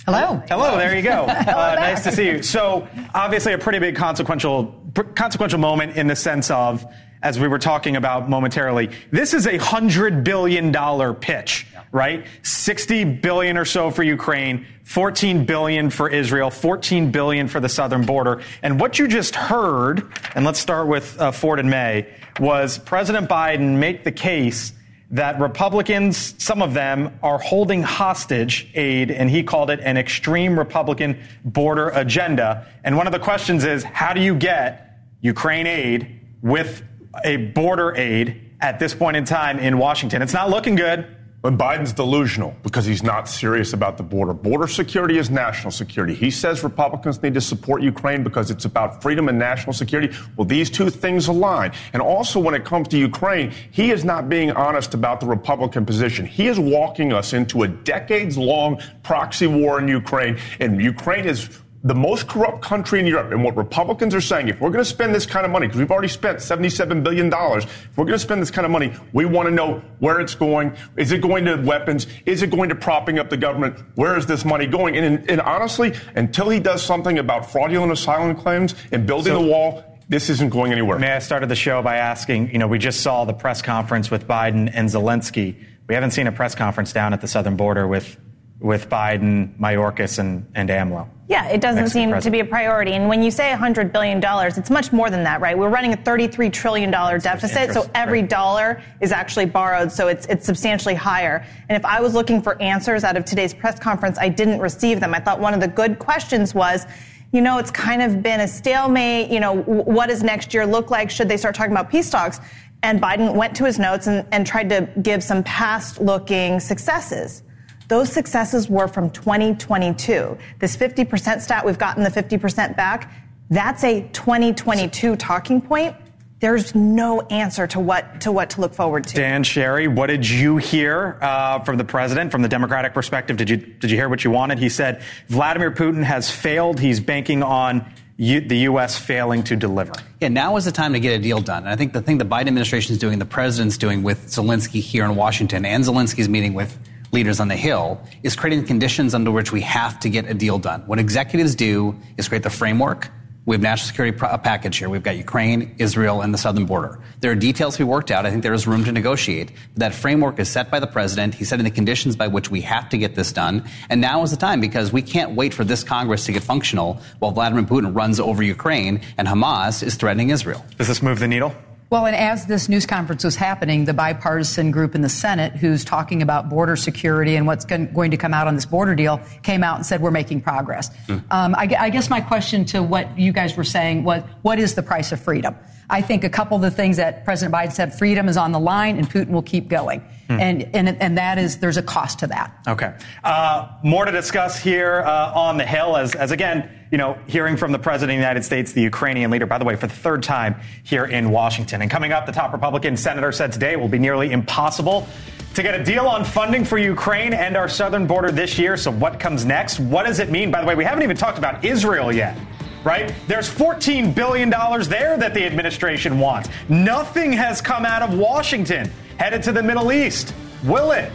[0.08, 0.42] Hello.
[0.48, 1.24] Hello, there you go.
[1.28, 2.42] uh, nice to see you.
[2.42, 6.82] So, obviously, a pretty big consequential pr- consequential moment in the sense of,
[7.22, 12.26] as we were talking about momentarily, this is a hundred billion dollar pitch, right?
[12.42, 18.06] Sixty billion or so for Ukraine, fourteen billion for Israel, fourteen billion for the southern
[18.06, 22.78] border, and what you just heard, and let's start with uh, Ford and May, was
[22.78, 24.72] President Biden make the case
[25.10, 30.58] that Republicans, some of them, are holding hostage aid, and he called it an extreme
[30.58, 32.66] Republican border agenda.
[32.84, 36.82] And one of the questions is how do you get Ukraine aid with
[37.24, 40.20] a border aid at this point in time in Washington?
[40.20, 41.06] It's not looking good.
[41.40, 44.34] But Biden's delusional because he's not serious about the border.
[44.34, 46.12] Border security is national security.
[46.12, 50.16] He says Republicans need to support Ukraine because it's about freedom and national security.
[50.36, 51.72] Well, these two things align.
[51.92, 55.86] And also, when it comes to Ukraine, he is not being honest about the Republican
[55.86, 56.26] position.
[56.26, 61.60] He is walking us into a decades long proxy war in Ukraine, and Ukraine is
[61.84, 63.30] the most corrupt country in Europe.
[63.30, 65.78] And what Republicans are saying, if we're going to spend this kind of money, because
[65.78, 69.24] we've already spent $77 billion, if we're going to spend this kind of money, we
[69.24, 70.76] want to know where it's going.
[70.96, 72.08] Is it going to weapons?
[72.26, 73.78] Is it going to propping up the government?
[73.94, 74.96] Where is this money going?
[74.96, 79.48] And, and honestly, until he does something about fraudulent asylum claims and building so, the
[79.48, 80.98] wall, this isn't going anywhere.
[80.98, 84.10] May I started the show by asking, you know, we just saw the press conference
[84.10, 85.64] with Biden and Zelensky.
[85.86, 88.18] We haven't seen a press conference down at the southern border with
[88.60, 91.08] with Biden, Mayorkas, and, and AMLO.
[91.28, 92.24] Yeah, it doesn't Mexican seem president.
[92.24, 92.92] to be a priority.
[92.92, 94.20] And when you say $100 billion,
[94.58, 95.56] it's much more than that, right?
[95.56, 98.30] We're running a $33 trillion deficit, so every right.
[98.30, 101.44] dollar is actually borrowed, so it's, it's substantially higher.
[101.68, 105.00] And if I was looking for answers out of today's press conference, I didn't receive
[105.00, 105.14] them.
[105.14, 106.86] I thought one of the good questions was,
[107.30, 109.30] you know, it's kind of been a stalemate.
[109.30, 111.10] You know, what does next year look like?
[111.10, 112.40] Should they start talking about peace talks?
[112.82, 117.42] And Biden went to his notes and, and tried to give some past looking successes.
[117.88, 120.36] Those successes were from 2022.
[120.58, 123.12] This 50% stat, we've gotten the 50% back.
[123.50, 125.96] That's a 2022 talking point.
[126.40, 129.16] There's no answer to what to what to look forward to.
[129.16, 133.36] Dan Cheri, what did you hear uh, from the president, from the Democratic perspective?
[133.36, 134.58] Did you did you hear what you wanted?
[134.58, 136.78] He said Vladimir Putin has failed.
[136.78, 137.84] He's banking on
[138.18, 138.96] U- the U.S.
[138.96, 139.94] failing to deliver.
[140.20, 141.64] Yeah, now is the time to get a deal done.
[141.64, 144.80] And I think the thing the Biden administration is doing, the president's doing with Zelensky
[144.80, 146.78] here in Washington, and Zelensky's meeting with
[147.12, 150.34] leaders on the Hill is creating the conditions under which we have to get a
[150.34, 150.82] deal done.
[150.86, 153.10] What executives do is create the framework.
[153.46, 154.90] We have national security pro- package here.
[154.90, 157.00] We've got Ukraine, Israel, and the southern border.
[157.20, 158.26] There are details to be worked out.
[158.26, 159.52] I think there is room to negotiate.
[159.72, 161.34] But that framework is set by the president.
[161.34, 163.64] He's setting the conditions by which we have to get this done.
[163.88, 167.00] And now is the time because we can't wait for this Congress to get functional
[167.20, 170.62] while Vladimir Putin runs over Ukraine and Hamas is threatening Israel.
[170.76, 171.54] Does this move the needle?
[171.90, 175.84] Well, and as this news conference was happening, the bipartisan group in the Senate who's
[175.86, 179.64] talking about border security and what's going to come out on this border deal came
[179.64, 180.90] out and said we're making progress.
[181.06, 181.24] Mm.
[181.30, 184.74] Um, I, I, guess my question to what you guys were saying was, what is
[184.74, 185.56] the price of freedom?
[185.88, 188.60] I think a couple of the things that President Biden said, freedom is on the
[188.60, 190.00] line and Putin will keep going.
[190.26, 190.40] Hmm.
[190.40, 192.52] And, and, and that is, there's a cost to that.
[192.68, 192.94] Okay.
[193.24, 197.56] Uh, more to discuss here uh, on the Hill as, as again, you know, hearing
[197.56, 199.94] from the President of the United States, the Ukrainian leader, by the way, for the
[199.94, 201.82] third time here in Washington.
[201.82, 205.06] And coming up, the top Republican senator said today it will be nearly impossible
[205.54, 208.76] to get a deal on funding for Ukraine and our southern border this year.
[208.76, 209.80] So what comes next?
[209.80, 210.50] What does it mean?
[210.50, 212.36] By the way, we haven't even talked about Israel yet
[212.84, 213.12] right?
[213.26, 216.48] There's $14 billion there that the administration wants.
[216.68, 220.32] Nothing has come out of Washington headed to the Middle East.
[220.64, 221.12] Will it?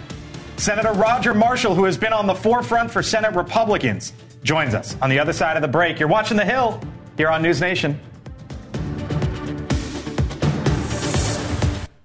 [0.57, 5.09] Senator Roger Marshall, who has been on the forefront for Senate Republicans, joins us on
[5.09, 5.99] the other side of the break.
[5.99, 6.81] You're watching The Hill
[7.17, 7.99] here on News Nation.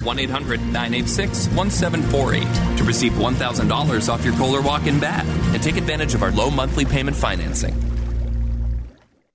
[0.02, 5.76] 1 800 986 1748 to receive $1,000 off your Kohler walk in bath and take
[5.76, 7.74] advantage of our low monthly payment financing.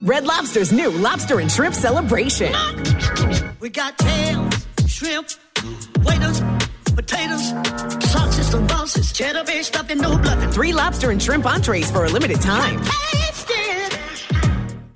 [0.01, 2.51] Red Lobster's new lobster and shrimp celebration.
[3.59, 5.29] We got tails, shrimp,
[6.03, 6.41] waiters,
[6.93, 7.49] potatoes,
[8.12, 10.51] sausages and bosses, cheddar bay stuffing, no bluffing.
[10.51, 12.82] Three lobster and shrimp entrees for a limited time.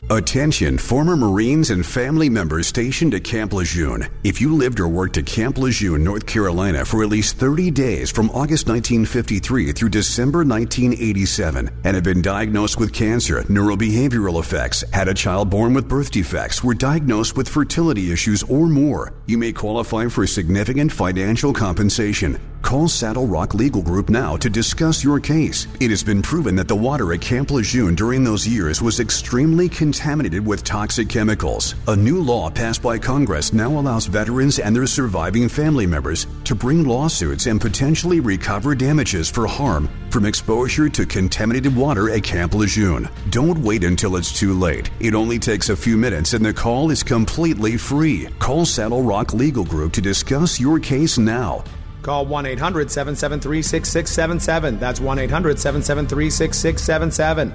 [0.10, 4.08] Attention, former Marines and family members stationed at Camp Lejeune.
[4.24, 8.10] If you lived or worked at Camp Lejeune, North Carolina for at least 30 days
[8.10, 15.10] from August 1953 through December 1987 and have been diagnosed with cancer, neurobehavioral effects, had
[15.10, 19.52] a child born with birth defects, were diagnosed with fertility issues, or more, you may
[19.52, 22.40] qualify for significant financial compensation.
[22.62, 25.68] Call Saddle Rock Legal Group now to discuss your case.
[25.80, 29.70] It has been proven that the water at Camp Lejeune during those years was extremely
[29.70, 31.76] contaminated with toxic chemicals.
[31.88, 36.56] A new law passed by Congress now allows veterans and their surviving family members to
[36.56, 42.54] bring lawsuits and potentially recover damages for harm from exposure to contaminated water at Camp
[42.54, 43.08] Lejeune.
[43.30, 44.90] Don't wait until it's too late.
[45.00, 48.28] It only takes a few minutes and the call is completely free.
[48.40, 51.64] Call Saddle Rock Legal Group to discuss your case now.
[52.08, 54.80] Call 1 800 773 6677.
[54.80, 57.54] That's 1 800 773 6677.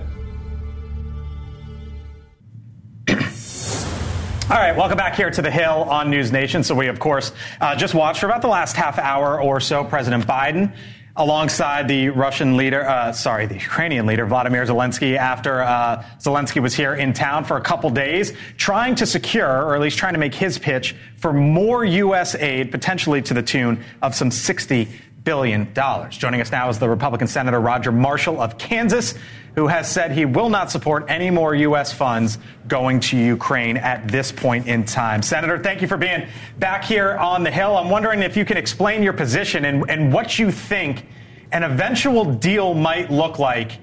[4.50, 6.62] All right, welcome back here to the Hill on News Nation.
[6.62, 7.32] So we, of course,
[7.62, 10.76] uh, just watched for about the last half hour or so President Biden
[11.16, 16.74] alongside the Russian leader, uh, sorry, the Ukrainian leader, Vladimir Zelensky, after uh, Zelensky was
[16.74, 20.18] here in town for a couple days, trying to secure, or at least trying to
[20.18, 22.34] make his pitch for more U.S.
[22.34, 24.88] aid, potentially to the tune of some 60
[25.24, 26.16] billion dollars.
[26.16, 29.14] Joining us now is the Republican Senator Roger Marshall of Kansas
[29.54, 31.92] who has said he will not support any more U.S.
[31.92, 35.22] funds going to Ukraine at this point in time.
[35.22, 36.26] Senator, thank you for being
[36.58, 37.76] back here on the Hill.
[37.76, 41.06] I'm wondering if you can explain your position and, and what you think
[41.52, 43.78] an eventual deal might look like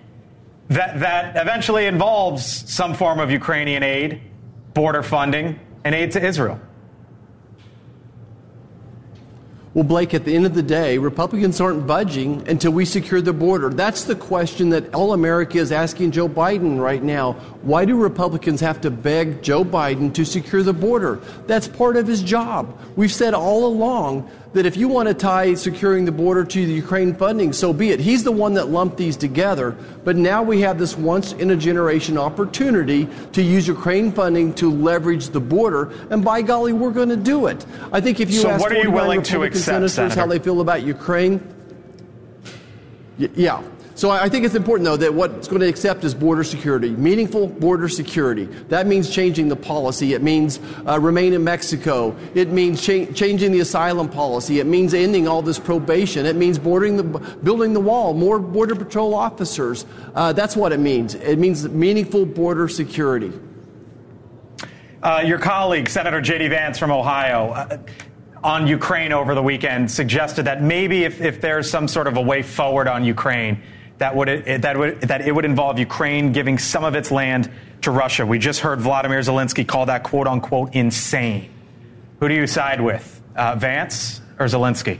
[0.69, 4.21] that, that eventually involves some form of Ukrainian aid,
[4.73, 6.59] border funding, and aid to Israel.
[9.75, 13.33] Well, Blake, at the end of the day, Republicans aren't budging until we secure the
[13.33, 13.69] border.
[13.69, 17.33] That's the question that all America is asking Joe Biden right now.
[17.61, 21.17] Why do Republicans have to beg Joe Biden to secure the border?
[21.45, 22.75] That's part of his job.
[22.95, 26.73] We've said all along that if you want to tie securing the border to the
[26.73, 27.99] Ukraine funding, so be it.
[27.99, 29.75] He's the one that lumped these together.
[30.03, 34.71] But now we have this once in a generation opportunity to use Ukraine funding to
[34.71, 35.91] leverage the border.
[36.09, 37.63] And by golly, we're going to do it.
[37.91, 40.19] I think if you so ask what are you willing Republican to accept, senators Senator?
[40.19, 41.41] how they feel about Ukraine,
[43.19, 43.61] y- yeah.
[43.99, 47.47] So I think it's important, though, that what's going to accept is border security, meaningful
[47.47, 48.45] border security.
[48.69, 50.13] That means changing the policy.
[50.13, 52.15] It means uh, remain in Mexico.
[52.33, 54.61] It means cha- changing the asylum policy.
[54.61, 56.25] It means ending all this probation.
[56.25, 59.85] It means bordering the, building the wall, more border patrol officers.
[60.15, 61.15] Uh, that's what it means.
[61.15, 63.33] It means meaningful border security.
[65.03, 66.47] Uh, your colleague, Senator J.D.
[66.47, 67.77] Vance from Ohio, uh,
[68.45, 72.21] on Ukraine over the weekend suggested that maybe if, if there's some sort of a
[72.21, 73.61] way forward on Ukraine,
[73.99, 77.51] that would, it, that, would, that it would involve Ukraine giving some of its land
[77.81, 78.25] to Russia.
[78.25, 81.51] We just heard Vladimir Zelensky call that quote unquote insane.
[82.19, 84.99] Who do you side with, uh, Vance or Zelensky?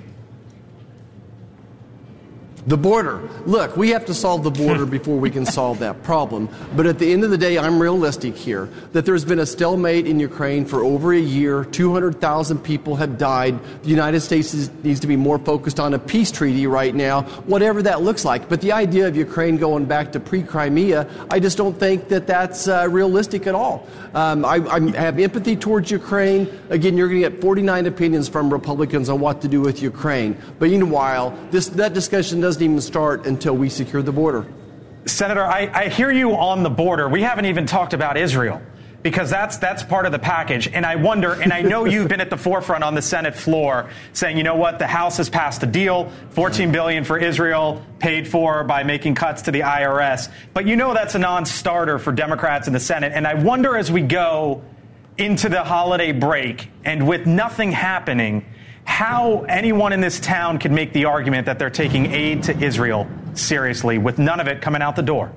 [2.69, 3.27] The border.
[3.47, 6.47] Look, we have to solve the border before we can solve that problem.
[6.75, 10.05] But at the end of the day, I'm realistic here that there's been a stalemate
[10.05, 11.65] in Ukraine for over a year.
[11.65, 13.59] 200,000 people have died.
[13.81, 17.23] The United States is, needs to be more focused on a peace treaty right now,
[17.47, 18.47] whatever that looks like.
[18.47, 22.27] But the idea of Ukraine going back to pre Crimea, I just don't think that
[22.27, 23.87] that's uh, realistic at all.
[24.13, 26.47] Um, I, I have empathy towards Ukraine.
[26.69, 30.37] Again, you're going to get 49 opinions from Republicans on what to do with Ukraine.
[30.59, 34.45] But meanwhile, this, that discussion doesn't even start until we secure the border.
[35.05, 37.07] Senator, I, I hear you on the border.
[37.07, 38.61] We haven't even talked about Israel
[39.01, 40.67] because that's that's part of the package.
[40.67, 43.89] And I wonder, and I know you've been at the forefront on the Senate floor
[44.13, 48.27] saying, you know what, the House has passed a deal, 14 billion for Israel, paid
[48.27, 50.29] for by making cuts to the IRS.
[50.53, 53.13] But you know that's a non-starter for Democrats in the Senate.
[53.13, 54.63] And I wonder as we go
[55.17, 58.45] into the holiday break and with nothing happening,
[58.89, 63.07] how anyone in this town could make the argument that they're taking aid to Israel
[63.35, 65.31] seriously with none of it coming out the door.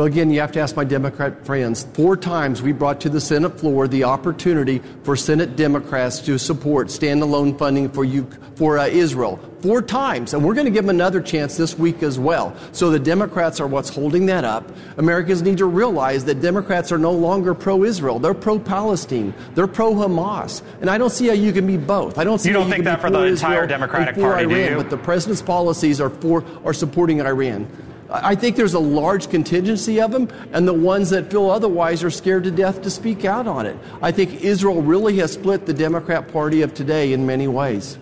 [0.00, 1.86] Well, again, you have to ask my Democrat friends.
[1.92, 6.86] Four times we brought to the Senate floor the opportunity for Senate Democrats to support
[6.86, 9.38] standalone funding for you, for uh, Israel.
[9.60, 12.56] Four times, and we're going to give them another chance this week as well.
[12.72, 14.72] So the Democrats are what's holding that up.
[14.96, 20.88] Americans need to realize that Democrats are no longer pro-Israel; they're pro-Palestine, they're pro-Hamas, and
[20.88, 22.16] I don't see how you can be both.
[22.16, 24.70] I don't see You don't think can that for the entire Democratic Party, do Iran,
[24.70, 24.76] you?
[24.78, 27.68] But the president's policies are for are supporting Iran.
[28.12, 32.10] I think there's a large contingency of them, and the ones that feel otherwise are
[32.10, 33.76] scared to death to speak out on it.
[34.02, 37.98] I think Israel really has split the Democrat Party of today in many ways.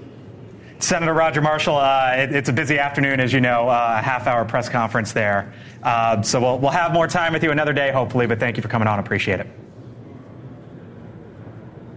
[0.79, 4.27] Senator Roger Marshall, uh, it, it's a busy afternoon, as you know, uh, a half
[4.27, 5.53] hour press conference there.
[5.83, 8.63] Uh, so we'll, we'll have more time with you another day, hopefully, but thank you
[8.63, 8.99] for coming on.
[8.99, 9.47] Appreciate it.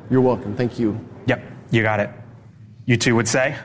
[0.09, 0.57] You're welcome.
[0.57, 0.99] Thank you.
[1.27, 2.09] Yep, you got it.
[2.85, 3.55] You two would say?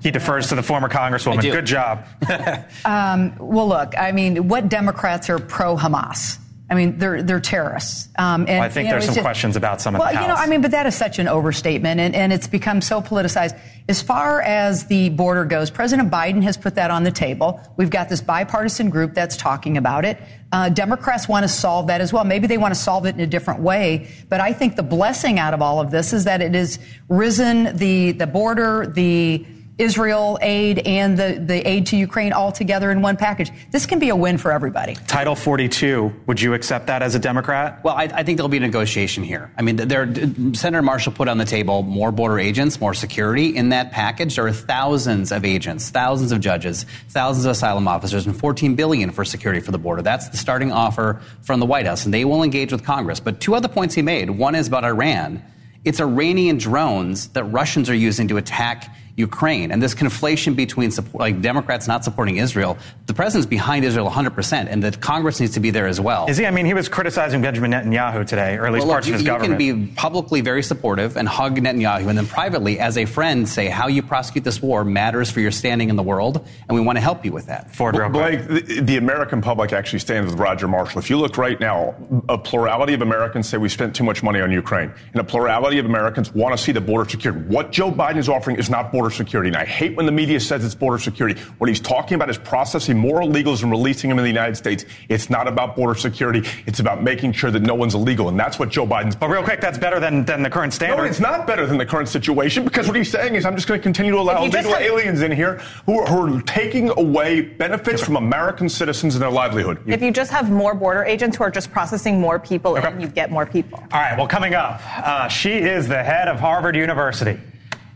[0.00, 1.40] He defers to the former Congresswoman.
[1.42, 2.04] Good job.
[2.84, 6.38] Um, well, look, I mean, what Democrats are pro Hamas?
[6.70, 8.08] I mean, they're they're terrorists.
[8.18, 10.10] Um, and, Well, I think you know, there's some just- questions about some of well,
[10.10, 10.22] the House.
[10.26, 13.00] you know, I mean, but that is such an overstatement, and, and it's become so
[13.00, 13.58] politicized.
[13.88, 17.58] As far as the border goes, President Biden has put that on the table.
[17.78, 20.18] We've got this bipartisan group that's talking about it.
[20.52, 22.24] Uh, Democrats want to solve that as well.
[22.24, 24.08] Maybe they want to solve it in a different way.
[24.28, 27.76] But I think the blessing out of all of this is that it has risen
[27.78, 29.46] the the border, the
[29.78, 33.50] Israel aid and the, the aid to Ukraine all together in one package.
[33.70, 34.94] This can be a win for everybody.
[35.06, 37.82] Title 42, would you accept that as a Democrat?
[37.84, 39.52] Well, I, I think there'll be a negotiation here.
[39.56, 40.12] I mean, there,
[40.54, 43.56] Senator Marshall put on the table more border agents, more security.
[43.56, 48.26] In that package, there are thousands of agents, thousands of judges, thousands of asylum officers,
[48.26, 50.02] and 14 billion for security for the border.
[50.02, 53.20] That's the starting offer from the White House, and they will engage with Congress.
[53.20, 54.28] But two other points he made.
[54.28, 55.42] One is about Iran.
[55.84, 59.72] It's Iranian drones that Russians are using to attack Ukraine.
[59.72, 64.68] And this conflation between support, like Democrats not supporting Israel, the president's behind Israel 100%,
[64.70, 66.26] and the Congress needs to be there as well.
[66.28, 66.46] Is he?
[66.46, 69.18] I mean, he was criticizing Benjamin Netanyahu today, or at least well, parts look, of
[69.20, 69.60] his you, government.
[69.60, 73.48] You can be publicly very supportive and hug Netanyahu, and then privately, as a friend,
[73.48, 76.80] say how you prosecute this war matters for your standing in the world, and we
[76.80, 77.74] want to help you with that.
[77.74, 81.00] Ford, real Blake, the, the American public actually stands with Roger Marshall.
[81.00, 81.96] If you look right now,
[82.28, 85.78] a plurality of Americans say we spent too much money on Ukraine, and a plurality
[85.80, 87.48] of Americans want to see the border secured.
[87.48, 90.40] What Joe Biden is offering is not border security, and I hate when the media
[90.40, 91.40] says it's border security.
[91.58, 94.84] What he's talking about is processing more illegals and releasing them in the United States.
[95.08, 96.42] It's not about border security.
[96.66, 99.16] It's about making sure that no one's illegal, and that's what Joe Biden's.
[99.16, 101.04] But real quick, that's better than, than the current standard.
[101.04, 103.68] No, it's not better than the current situation because what he's saying is I'm just
[103.68, 106.90] going to continue to allow illegal have, aliens in here who are, who are taking
[106.98, 109.78] away benefits from American citizens and their livelihood.
[109.86, 112.92] If you just have more border agents who are just processing more people okay.
[112.92, 113.78] in, you get more people.
[113.92, 114.16] All right.
[114.16, 117.38] Well, coming up, uh, she is the head of Harvard University.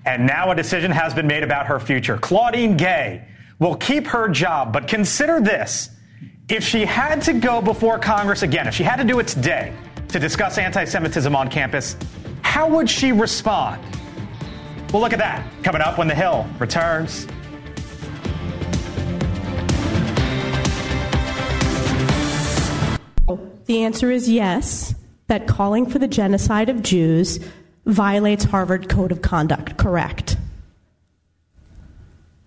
[0.04, 2.18] And now a decision has been made about her future.
[2.18, 3.24] Claudine Gay
[3.58, 5.90] will keep her job, but consider this.
[6.48, 9.72] If she had to go before Congress again, if she had to do it today
[10.08, 11.96] to discuss anti Semitism on campus,
[12.42, 13.80] how would she respond?
[14.92, 17.26] We'll look at that coming up when The Hill returns.
[23.66, 24.94] The answer is yes,
[25.28, 27.38] that calling for the genocide of Jews
[27.86, 30.36] violates Harvard Code of Conduct, correct?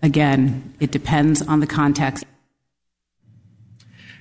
[0.02, 2.24] Again, it depends on the context.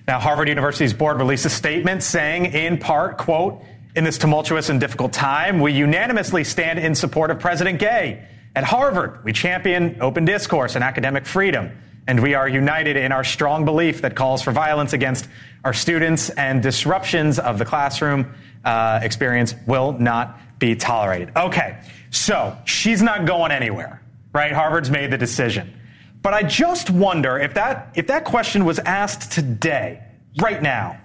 [0.07, 3.61] Now, Harvard University's board released a statement saying, in part, quote,
[3.95, 8.27] in this tumultuous and difficult time, we unanimously stand in support of President Gay.
[8.55, 11.71] At Harvard, we champion open discourse and academic freedom,
[12.07, 15.27] and we are united in our strong belief that calls for violence against
[15.63, 21.31] our students and disruptions of the classroom uh, experience will not be tolerated.
[21.35, 21.77] Okay,
[22.11, 24.01] so she's not going anywhere,
[24.33, 24.51] right?
[24.51, 25.73] Harvard's made the decision.
[26.21, 30.01] But I just wonder if that, if that question was asked today,
[30.39, 30.97] right now,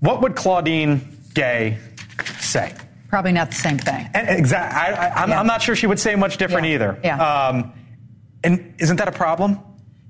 [0.00, 1.78] what would Claudine Gay
[2.38, 2.74] say?
[3.08, 4.08] Probably not the same thing.
[4.14, 4.80] Exactly.
[4.80, 5.40] I'm, yeah.
[5.40, 6.74] I'm, not sure she would say much different yeah.
[6.74, 7.00] either.
[7.02, 7.46] Yeah.
[7.48, 7.72] Um,
[8.44, 9.58] and isn't that a problem?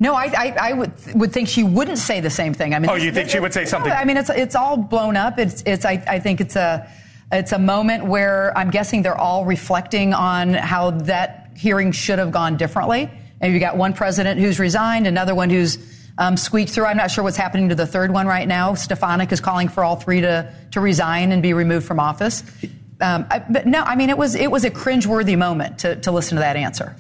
[0.01, 2.75] No, I, I, I, would would think she wouldn't say the same thing.
[2.75, 3.91] I mean, oh, you think she would say something?
[3.91, 5.39] No, I mean, it's it's all blown up.
[5.41, 6.89] It's it's I, I think it's a
[7.31, 12.31] it's a moment where I'm guessing they're all reflecting on how that hearing should have
[12.31, 13.11] gone differently.
[13.41, 15.79] And you got one president who's resigned, another one who's
[16.17, 16.87] um, squeaked through.
[16.87, 18.75] I'm not sure what's happening to the third one right now.
[18.75, 22.43] Stefanik is calling for all three to, to resign and be removed from office.
[23.01, 26.11] Um, I, but no, I mean, it was, it was a cringeworthy moment to, to
[26.11, 26.97] listen to that answer.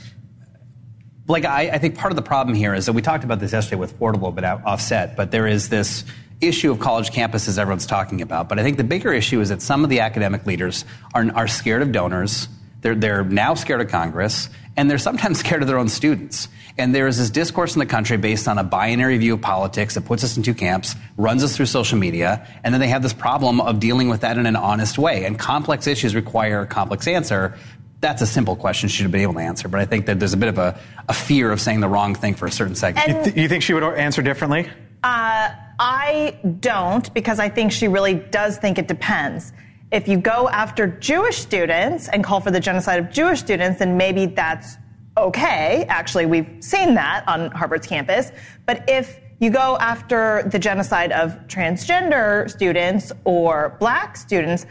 [1.26, 3.52] Like, I, I think part of the problem here is that we talked about this
[3.52, 6.04] yesterday with Portable, but offset, but there is this
[6.40, 8.48] issue of college campuses everyone's talking about.
[8.48, 10.84] But I think the bigger issue is that some of the academic leaders
[11.14, 12.48] are, are scared of donors.
[12.80, 16.48] They're, they're now scared of Congress, and they're sometimes scared of their own students.
[16.78, 19.94] And there is this discourse in the country based on a binary view of politics
[19.94, 23.02] that puts us in two camps, runs us through social media, and then they have
[23.02, 25.24] this problem of dealing with that in an honest way.
[25.24, 27.58] And complex issues require a complex answer.
[28.00, 30.34] That's a simple question she should be able to answer, but I think that there's
[30.34, 30.78] a bit of a,
[31.08, 33.08] a fear of saying the wrong thing for a certain segment.
[33.08, 34.70] You, th- you think she would answer differently?
[35.02, 39.52] Uh, I don't because I think she really does think it depends.
[39.92, 43.96] If you go after Jewish students and call for the genocide of Jewish students, then
[43.96, 44.76] maybe that's
[45.16, 45.86] okay.
[45.88, 48.32] Actually, we've seen that on Harvard's campus.
[48.66, 54.66] But if you go after the genocide of transgender students or black students,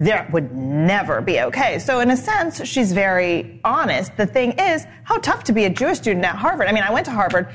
[0.00, 1.78] that would never be okay.
[1.78, 4.16] So in a sense, she's very honest.
[4.16, 6.66] The thing is, how tough to be a Jewish student at Harvard.
[6.66, 7.48] I mean, I went to Harvard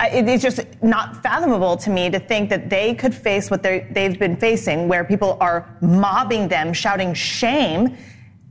[0.00, 4.36] it's just not fathomable to me to think that they could face what they've been
[4.36, 7.96] facing, where people are mobbing them, shouting shame,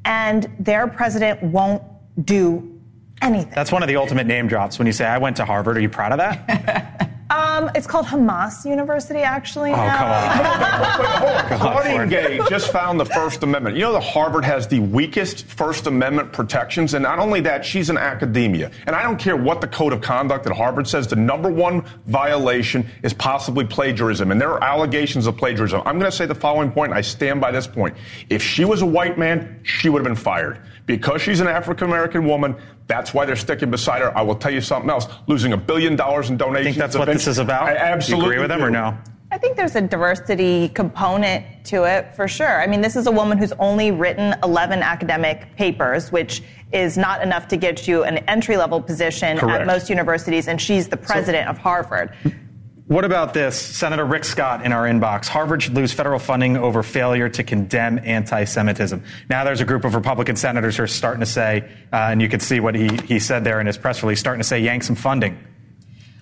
[0.05, 1.83] and their president won't
[2.25, 2.79] do
[3.21, 3.53] anything.
[3.55, 5.77] That's one of the ultimate name drops when you say, I went to Harvard.
[5.77, 7.03] Are you proud of that?
[7.37, 9.71] Um, it's called Hamas University, actually.
[9.71, 11.43] Oh, now.
[11.49, 11.83] come on.
[11.83, 13.75] Claudine Gay just found the First Amendment.
[13.75, 17.91] You know that Harvard has the weakest First Amendment protections, and not only that, she's
[17.91, 18.71] in academia.
[18.87, 21.85] And I don't care what the code of conduct at Harvard says, the number one
[22.07, 25.83] violation is possibly plagiarism, and there are allegations of plagiarism.
[25.85, 27.95] I'm going to say the following point, and I stand by this point.
[28.31, 30.59] If she was a white man, she would have been fired.
[30.87, 32.55] Because she's an African American woman,
[32.87, 34.17] that's why they're sticking beside her.
[34.17, 35.07] I will tell you something else.
[35.27, 36.67] Losing a billion dollars in donations.
[36.67, 37.63] I think that's what this is about.
[37.63, 38.97] I absolutely you agree with them or no?
[39.29, 42.61] I think there's a diversity component to it for sure.
[42.61, 47.21] I mean, this is a woman who's only written 11 academic papers, which is not
[47.21, 49.61] enough to get you an entry level position Correct.
[49.61, 52.13] at most universities, and she's the president of Harvard.
[52.87, 53.59] What about this?
[53.59, 55.27] Senator Rick Scott in our inbox.
[55.27, 59.03] Harvard should lose federal funding over failure to condemn anti Semitism.
[59.29, 62.29] Now there's a group of Republican senators who are starting to say, uh, and you
[62.29, 64.83] can see what he, he said there in his press release, starting to say, yank
[64.83, 65.37] some funding.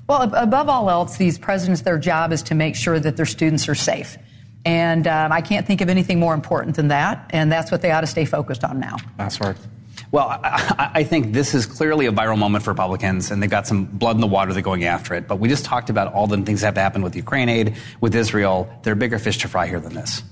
[0.10, 3.28] Well, ab- above all else, these presidents, their job is to make sure that their
[3.28, 4.18] students are safe.
[4.66, 7.28] And um, I can't think of anything more important than that.
[7.30, 8.98] And that's what they ought to stay focused on now.
[9.20, 9.58] Last word.
[10.12, 13.50] Well, I, I- I think this is clearly a viral moment for Republicans, and they've
[13.50, 14.54] got some blood in the water.
[14.54, 15.28] They're going after it.
[15.28, 18.16] But we just talked about all the things that have happened with Ukraine aid, with
[18.16, 18.68] Israel.
[18.84, 20.24] There are bigger fish to fry here than this.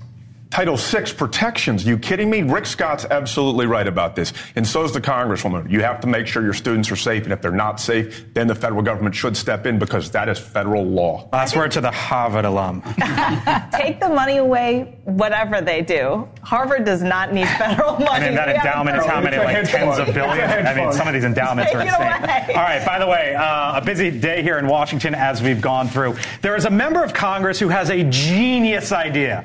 [0.54, 1.84] Title VI protections.
[1.84, 2.42] You kidding me?
[2.42, 4.32] Rick Scott's absolutely right about this.
[4.54, 5.68] And so is the Congresswoman.
[5.68, 7.24] You have to make sure your students are safe.
[7.24, 10.38] And if they're not safe, then the federal government should step in because that is
[10.38, 11.28] federal law.
[11.32, 12.82] Last word to the Harvard alum.
[13.72, 16.28] Take the money away, whatever they do.
[16.44, 18.08] Harvard does not need federal money.
[18.10, 20.08] I mean, that We endowment is how many, like tens fund.
[20.08, 20.38] of billions?
[20.38, 22.22] It's a hedge I mean, some of these endowments are Take it insane.
[22.22, 22.54] away.
[22.54, 25.88] All right, by the way, uh, a busy day here in Washington as we've gone
[25.88, 26.14] through.
[26.42, 29.44] There is a member of Congress who has a genius idea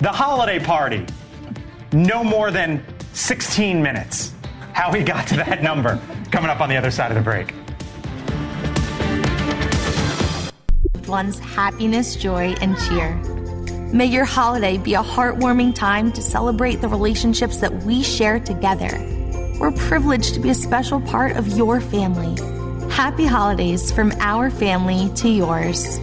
[0.00, 1.06] the holiday party.
[1.92, 4.32] No more than 16 minutes.
[4.72, 6.00] How we got to that number.
[6.30, 7.54] Coming up on the other side of the break.
[11.10, 13.16] one's happiness, joy, and cheer.
[13.92, 18.90] May your holiday be a heartwarming time to celebrate the relationships that we share together.
[19.58, 22.40] We're privileged to be a special part of your family.
[22.92, 25.98] Happy holidays from our family to yours.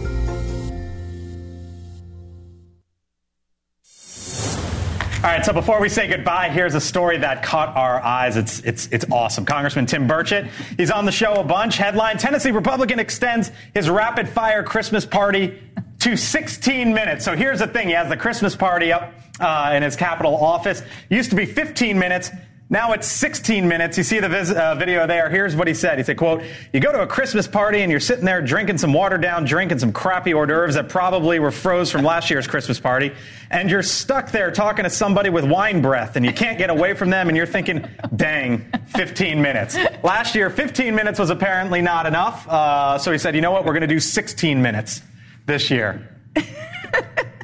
[5.18, 8.36] All right, so before we say goodbye, here's a story that caught our eyes.
[8.36, 9.44] It's, it's, it's awesome.
[9.44, 11.76] Congressman Tim Burchett, he's on the show a bunch.
[11.76, 15.60] Headline Tennessee Republican extends his rapid fire Christmas party
[15.98, 17.24] to 16 minutes.
[17.24, 20.82] So here's the thing he has the Christmas party up uh, in his Capitol office.
[21.10, 22.30] Used to be 15 minutes.
[22.70, 23.96] Now it's 16 minutes.
[23.96, 25.30] You see the vis- uh, video there.
[25.30, 25.96] Here's what he said.
[25.96, 28.92] He said, quote, you go to a Christmas party and you're sitting there drinking some
[28.92, 32.46] watered down drink and some crappy hors d'oeuvres that probably were froze from last year's
[32.46, 33.12] Christmas party.
[33.50, 36.92] And you're stuck there talking to somebody with wine breath and you can't get away
[36.92, 39.74] from them and you're thinking, dang, 15 minutes.
[40.02, 42.46] Last year, 15 minutes was apparently not enough.
[42.46, 43.64] Uh, so he said, you know what?
[43.64, 45.00] We're going to do 16 minutes
[45.46, 46.06] this year.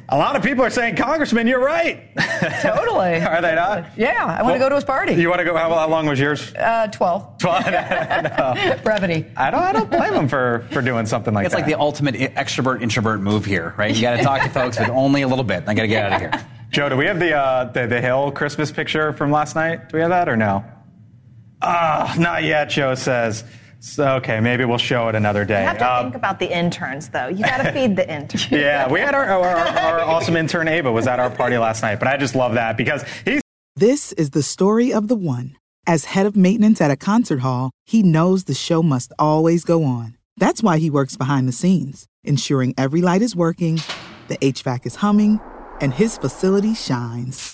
[0.07, 2.15] A lot of people are saying, Congressman, you're right.
[2.61, 3.15] Totally.
[3.21, 3.85] Are they not?
[3.97, 5.13] Yeah, I want to go to his party.
[5.13, 5.57] You want to go?
[5.57, 6.53] How, how long was yours?
[6.53, 7.37] Uh, 12.
[7.39, 7.65] 12.
[7.65, 8.79] No.
[8.83, 9.25] Brevity.
[9.35, 9.63] I don't.
[9.63, 11.61] I don't blame him for for doing something like it's that.
[11.61, 13.95] It's like the ultimate extrovert introvert move here, right?
[13.95, 15.63] You got to talk to folks, but only a little bit.
[15.65, 16.47] I got to get out of here.
[16.69, 19.89] Joe, do we have the, uh, the the Hill Christmas picture from last night?
[19.89, 20.63] Do we have that or no?
[21.61, 22.69] Ah, not yet.
[22.69, 23.43] Joe says.
[23.85, 25.61] So, okay, maybe we'll show it another day.
[25.61, 27.27] You have to Um, think about the interns, though.
[27.27, 28.47] You got to feed the interns.
[28.51, 31.99] yeah, we had our, our, our awesome intern Ava was at our party last night,
[31.99, 33.41] but I just love that because he's
[33.75, 35.55] This is the story of the one.
[35.85, 39.83] As head of maintenance at a concert hall, he knows the show must always go
[39.83, 40.17] on.
[40.35, 43.79] That's why he works behind the scenes, ensuring every light is working,
[44.29, 45.39] the HVAC is humming,
[45.79, 47.53] and his facility shines.